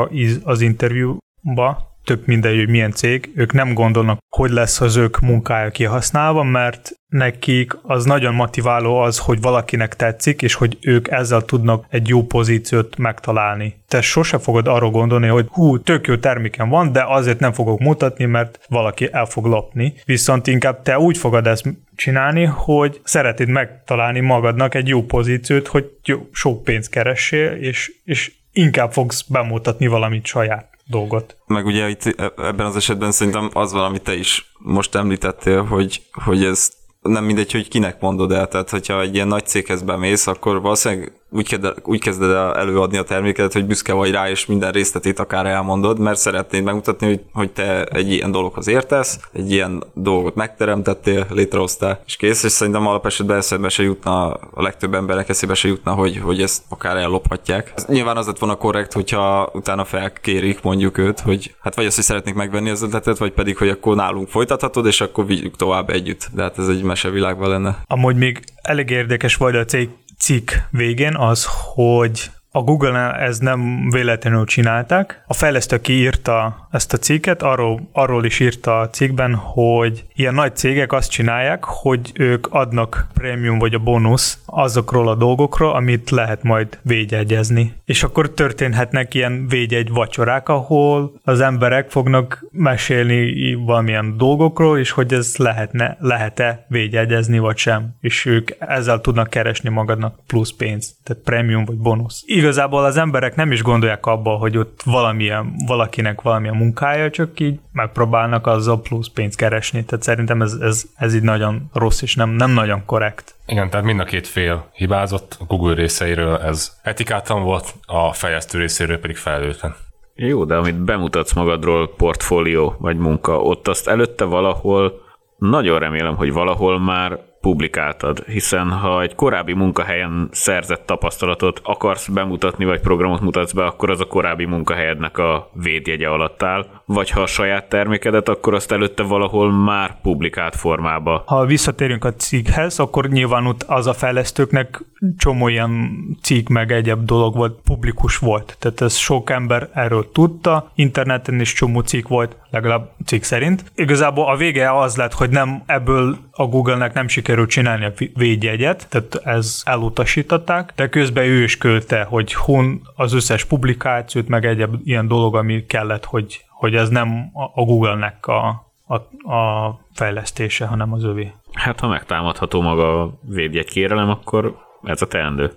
az 0.45 0.61
interjúba, 0.61 1.90
tök 2.11 2.27
mindegy, 2.27 2.57
hogy 2.57 2.69
milyen 2.69 2.93
cég, 2.93 3.31
ők 3.35 3.53
nem 3.53 3.75
gondolnak, 3.75 4.19
hogy 4.29 4.51
lesz 4.51 4.81
az 4.81 4.97
ők 4.97 5.21
munkája 5.21 5.71
kihasználva, 5.71 6.43
mert 6.43 6.91
nekik 7.09 7.77
az 7.83 8.05
nagyon 8.05 8.35
motiváló 8.35 8.99
az, 8.99 9.19
hogy 9.19 9.41
valakinek 9.41 9.97
tetszik, 9.97 10.43
és 10.43 10.55
hogy 10.55 10.79
ők 10.81 11.11
ezzel 11.11 11.43
tudnak 11.43 11.85
egy 11.89 12.09
jó 12.09 12.23
pozíciót 12.23 12.97
megtalálni. 12.97 13.83
Te 13.89 14.01
sose 14.01 14.39
fogod 14.39 14.67
arra 14.67 14.91
gondolni, 14.91 15.27
hogy 15.27 15.47
hú, 15.51 15.79
tök 15.79 16.07
jó 16.07 16.17
terméken 16.17 16.69
van, 16.69 16.93
de 16.93 17.05
azért 17.07 17.39
nem 17.39 17.53
fogok 17.53 17.79
mutatni, 17.79 18.25
mert 18.25 18.59
valaki 18.69 19.09
el 19.13 19.27
fog 19.27 19.45
lopni. 19.45 19.95
Viszont 20.05 20.47
inkább 20.47 20.83
te 20.83 20.99
úgy 20.99 21.19
fogod 21.19 21.47
ezt 21.47 21.65
csinálni, 21.97 22.45
hogy 22.45 23.01
szeretid 23.05 23.49
megtalálni 23.49 24.21
magadnak 24.21 24.75
egy 24.75 24.89
jó 24.89 25.03
pozíciót, 25.03 25.67
hogy 25.67 25.91
jó, 26.05 26.29
sok 26.33 26.63
pénzt 26.63 26.91
keressél, 26.91 27.53
és, 27.53 27.93
és 28.05 28.33
inkább 28.53 28.93
fogsz 28.93 29.23
bemutatni 29.23 29.87
valamit 29.87 30.27
saját 30.27 30.71
dolgot. 30.91 31.37
Meg 31.47 31.67
ugye 31.67 31.89
itt 31.89 32.05
e- 32.05 32.33
ebben 32.37 32.67
az 32.67 32.77
esetben 32.77 33.13
szerintem 33.13 33.51
az 33.53 33.73
van, 33.73 33.85
amit 33.85 34.03
te 34.03 34.15
is 34.15 34.53
most 34.59 34.95
említettél, 34.95 35.65
hogy, 35.65 36.03
hogy 36.25 36.45
ez 36.45 36.73
nem 37.01 37.25
mindegy, 37.25 37.53
hogy 37.53 37.69
kinek 37.69 38.01
mondod 38.01 38.33
el, 38.33 38.49
tehát 38.49 38.71
hogyha 38.71 39.01
egy 39.01 39.15
ilyen 39.15 39.29
nagy 39.29 39.47
céghez 39.47 39.83
bemész, 39.83 40.27
akkor 40.27 40.61
valószínűleg 40.61 41.20
úgy, 41.31 41.49
kezded, 41.49 41.77
úgy 41.83 42.01
kezded 42.01 42.31
el 42.31 42.57
előadni 42.57 42.97
a 42.97 43.03
termékedet, 43.03 43.53
hogy 43.53 43.67
büszke 43.67 43.93
vagy 43.93 44.11
rá, 44.11 44.29
és 44.29 44.47
minden 44.47 44.73
részletét 44.73 45.19
akár 45.19 45.47
elmondod, 45.47 45.99
mert 45.99 46.19
szeretnéd 46.19 46.63
megmutatni, 46.63 47.07
hogy, 47.07 47.21
hogy 47.33 47.51
te 47.51 47.85
egy 47.85 48.13
ilyen 48.13 48.31
dologhoz 48.31 48.69
értesz, 48.69 49.21
egy 49.33 49.53
ilyen 49.53 49.83
dolgot 49.95 50.35
megteremtettél, 50.35 51.27
létrehoztál, 51.31 52.03
és 52.07 52.17
kész, 52.17 52.43
és 52.43 52.53
szerintem 52.53 52.87
alapesetben 52.87 53.37
eszembe 53.37 53.69
se 53.69 53.83
jutna, 53.83 54.33
a 54.33 54.63
legtöbb 54.63 54.95
embernek 54.95 55.29
eszébe 55.29 55.55
se 55.55 55.69
jutna, 55.69 55.93
hogy, 55.93 56.19
hogy 56.19 56.43
ezt 56.43 56.63
akár 56.69 56.97
ellophatják. 56.97 57.73
Ez 57.77 57.85
nyilván 57.87 58.17
az 58.17 58.27
lett 58.27 58.39
volna 58.39 58.55
korrekt, 58.55 58.93
hogyha 58.93 59.51
utána 59.53 59.85
felkérik 59.85 60.63
mondjuk 60.63 60.99
őt, 60.99 61.21
hogy 61.21 61.55
hát 61.61 61.75
vagy 61.75 61.87
azt, 61.87 61.95
hogy 61.95 62.05
szeretnék 62.05 62.35
megvenni 62.35 62.71
az 62.71 62.83
ötletet, 62.83 63.19
vagy 63.19 63.33
pedig, 63.33 63.57
hogy 63.57 63.69
akkor 63.69 63.97
nálunk 63.97 64.29
folytathatod, 64.29 64.87
és 64.87 65.01
akkor 65.01 65.27
vigyük 65.27 65.57
tovább 65.57 65.91
együtt. 65.91 66.29
De 66.35 66.43
hát 66.43 66.59
ez 66.59 66.69
egy 66.69 66.83
mesevilágban 66.83 67.49
lenne. 67.49 67.83
Amúgy 67.87 68.17
még 68.17 68.45
elég 68.63 68.91
érdekes 68.91 69.37
volt 69.37 69.55
a 69.55 69.65
cég 69.65 69.89
cikk 70.21 70.51
végén 70.71 71.17
az, 71.17 71.47
hogy 71.75 72.31
a 72.53 72.63
Google-nál 72.63 73.15
ez 73.15 73.39
nem 73.39 73.91
véletlenül 73.91 74.45
csinálták. 74.45 75.23
A 75.27 75.35
fejlesztő, 75.35 75.77
aki 75.77 75.93
írta 75.93 76.69
ezt 76.71 76.93
a 76.93 76.97
cikket, 76.97 77.43
arról, 77.43 77.89
arról 77.93 78.25
is 78.25 78.41
írta 78.41 78.79
a 78.79 78.91
cikkben, 78.91 79.35
hogy 79.35 80.05
ilyen 80.15 80.35
nagy 80.35 80.57
cégek 80.57 80.93
azt 80.93 81.11
csinálják, 81.11 81.65
hogy 81.65 82.11
ők 82.15 82.47
adnak 82.51 83.07
prémium 83.15 83.59
vagy 83.59 83.75
a 83.75 83.79
bónusz 83.79 84.39
azokról 84.47 85.09
a 85.09 85.15
dolgokról, 85.15 85.73
amit 85.73 86.11
lehet 86.11 86.43
majd 86.43 86.79
védjegyezni. 86.83 87.75
És 87.85 88.03
akkor 88.03 88.31
történhetnek 88.31 89.15
ilyen 89.15 89.49
védjegy 89.49 89.91
vacsorák, 89.91 90.49
ahol 90.49 91.13
az 91.25 91.41
emberek 91.41 91.91
fognak 91.91 92.45
mesélni 92.51 93.55
valamilyen 93.55 94.17
dolgokról, 94.17 94.79
és 94.79 94.91
hogy 94.91 95.13
ez 95.13 95.37
lehetne, 95.37 95.97
lehet-e 96.01 96.67
védjegyezni 96.69 97.39
vagy 97.39 97.57
sem. 97.57 97.95
És 98.01 98.25
ők 98.25 98.51
ezzel 98.59 99.01
tudnak 99.01 99.31
keresni 99.31 99.69
magadnak 99.69 100.19
plusz 100.27 100.53
pénzt, 100.53 100.95
tehát 101.03 101.23
prémium 101.23 101.65
vagy 101.65 101.77
bónusz 101.77 102.23
igazából 102.41 102.85
az 102.85 102.97
emberek 102.97 103.35
nem 103.35 103.53
is 103.53 103.63
gondolják 103.63 104.07
abba, 104.07 104.31
hogy 104.31 104.57
ott 104.57 104.81
valamilyen, 104.85 105.55
valakinek 105.67 106.21
valamilyen 106.21 106.57
munkája, 106.57 107.11
csak 107.11 107.41
így 107.41 107.61
megpróbálnak 107.73 108.47
azzal 108.47 108.81
plusz 108.81 109.09
pénzt 109.09 109.37
keresni. 109.37 109.85
Tehát 109.85 110.05
szerintem 110.05 110.43
ez, 110.43 110.53
ez, 110.53 110.85
ez 110.97 111.15
így 111.15 111.23
nagyon 111.23 111.71
rossz 111.73 112.03
és 112.03 112.15
nem, 112.15 112.31
nem 112.31 112.51
nagyon 112.51 112.83
korrekt. 112.87 113.35
Igen, 113.47 113.71
tehát 113.71 113.87
mind 113.87 114.01
a 114.01 114.05
két 114.05 114.27
fél 114.27 114.71
hibázott, 114.73 115.37
a 115.41 115.45
Google 115.45 115.75
részeiről 115.75 116.37
ez 116.37 116.79
etikátlan 116.83 117.43
volt, 117.43 117.75
a 117.87 118.13
fejlesztő 118.13 118.59
részéről 118.59 118.99
pedig 118.99 119.17
felelőtlen. 119.17 119.75
Jó, 120.15 120.45
de 120.45 120.57
amit 120.57 120.85
bemutatsz 120.85 121.33
magadról, 121.33 121.95
portfólió 121.97 122.77
vagy 122.79 122.97
munka, 122.97 123.41
ott 123.43 123.69
azt 123.69 123.89
előtte 123.89 124.25
valahol, 124.25 124.93
nagyon 125.39 125.79
remélem, 125.79 126.17
hogy 126.17 126.33
valahol 126.33 126.81
már 126.81 127.19
publikáltad, 127.41 128.25
hiszen 128.27 128.71
ha 128.71 129.03
egy 129.03 129.15
korábbi 129.15 129.53
munkahelyen 129.53 130.29
szerzett 130.33 130.87
tapasztalatot 130.87 131.61
akarsz 131.65 132.09
bemutatni, 132.09 132.65
vagy 132.65 132.81
programot 132.81 133.21
mutatsz 133.21 133.53
be, 133.53 133.65
akkor 133.65 133.91
az 133.91 134.01
a 134.01 134.05
korábbi 134.07 134.45
munkahelyednek 134.45 135.19
a 135.19 135.51
védjegye 135.53 136.09
alatt 136.09 136.43
áll, 136.43 136.67
vagy 136.85 137.11
ha 137.11 137.21
a 137.21 137.27
saját 137.27 137.69
termékedet, 137.69 138.29
akkor 138.29 138.55
azt 138.55 138.73
előtte 138.73 139.03
valahol 139.03 139.53
már 139.53 140.01
publikált 140.01 140.57
formába. 140.57 141.23
Ha 141.27 141.47
visszatérünk 141.47 142.05
a 142.05 142.15
cikkhez, 142.15 142.79
akkor 142.79 143.09
nyilván 143.09 143.47
ott 143.47 143.63
az 143.63 143.87
a 143.87 143.93
fejlesztőknek 143.93 144.85
csomó 145.19 145.49
ilyen 145.49 145.91
cikk 146.23 146.49
meg 146.49 146.73
egyéb 146.73 147.05
dolog 147.05 147.37
volt, 147.37 147.61
publikus 147.65 148.17
volt. 148.17 148.57
Tehát 148.59 148.81
ez 148.81 148.97
sok 148.97 149.31
ember 149.31 149.69
erről 149.75 150.13
tudta, 150.13 150.71
interneten 150.75 151.41
is 151.41 151.53
csomó 151.53 151.81
cikk 151.81 152.09
volt, 152.09 152.37
legalább 152.51 152.91
cikk 153.07 153.23
szerint. 153.23 153.65
Igazából 153.75 154.31
a 154.31 154.37
vége 154.37 154.79
az 154.79 154.97
lett, 154.97 155.13
hogy 155.13 155.31
nem 155.31 155.63
ebből 155.67 156.17
a 156.41 156.47
Google-nek 156.47 156.93
nem 156.93 157.09
sikerült 157.09 157.51
csinálni 157.51 157.85
a 157.85 157.93
védjegyet, 158.15 158.87
tehát 158.89 159.15
ez 159.25 159.63
elutasították, 159.65 160.73
de 160.77 160.89
közben 160.89 161.25
ő 161.25 161.43
is 161.43 161.59
költe, 161.59 162.03
hogy 162.03 162.33
hon 162.33 162.81
az 162.97 163.13
összes 163.13 163.45
publikációt, 163.45 164.29
meg 164.29 164.45
egyéb 164.45 164.75
ilyen 164.85 165.09
dolog, 165.09 165.37
ami 165.37 165.67
kellett, 165.67 166.05
hogy, 166.05 166.45
hogy 166.49 166.75
ez 166.75 166.89
nem 166.89 167.31
a 167.33 167.63
Google-nek 167.65 168.27
a, 168.27 168.73
a, 168.87 168.95
a 169.35 169.81
fejlesztése, 169.93 170.67
hanem 170.67 170.93
az 170.93 171.05
övé. 171.05 171.33
Hát 171.53 171.81
ha 171.81 171.89
megtámadható 171.89 172.61
maga 172.61 173.03
a 173.03 173.19
védjegy 173.23 173.71
kérelem, 173.71 174.09
akkor 174.09 174.57
ez 174.83 175.03
a 175.03 175.07
teendő. 175.07 175.53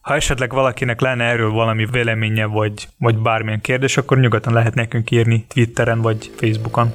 Ha 0.00 0.14
esetleg 0.14 0.52
valakinek 0.52 1.00
lenne 1.00 1.24
erről 1.24 1.50
valami 1.50 1.86
véleménye, 1.90 2.44
vagy, 2.44 2.88
vagy 2.98 3.16
bármilyen 3.16 3.60
kérdés, 3.60 3.96
akkor 3.96 4.18
nyugodtan 4.18 4.52
lehet 4.52 4.74
nekünk 4.74 5.10
írni 5.10 5.44
Twitteren 5.48 6.00
vagy 6.00 6.30
Facebookon. 6.36 6.92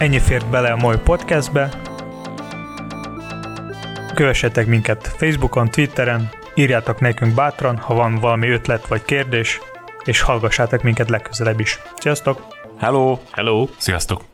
Ennyi 0.00 0.18
fért 0.18 0.46
bele 0.50 0.72
a 0.72 0.76
mai 0.76 0.96
podcastbe. 0.96 1.68
Kövessetek 4.14 4.66
minket 4.66 5.06
Facebookon, 5.06 5.70
Twitteren, 5.70 6.28
írjátok 6.54 7.00
nekünk 7.00 7.34
bátran, 7.34 7.76
ha 7.76 7.94
van 7.94 8.14
valami 8.14 8.48
ötlet 8.48 8.86
vagy 8.86 9.04
kérdés, 9.04 9.60
és 10.04 10.20
hallgassátok 10.20 10.82
minket 10.82 11.08
legközelebb 11.08 11.60
is. 11.60 11.80
Sziasztok! 11.98 12.46
Hello! 12.78 13.18
Hello! 13.30 13.68
Sziasztok! 13.76 14.29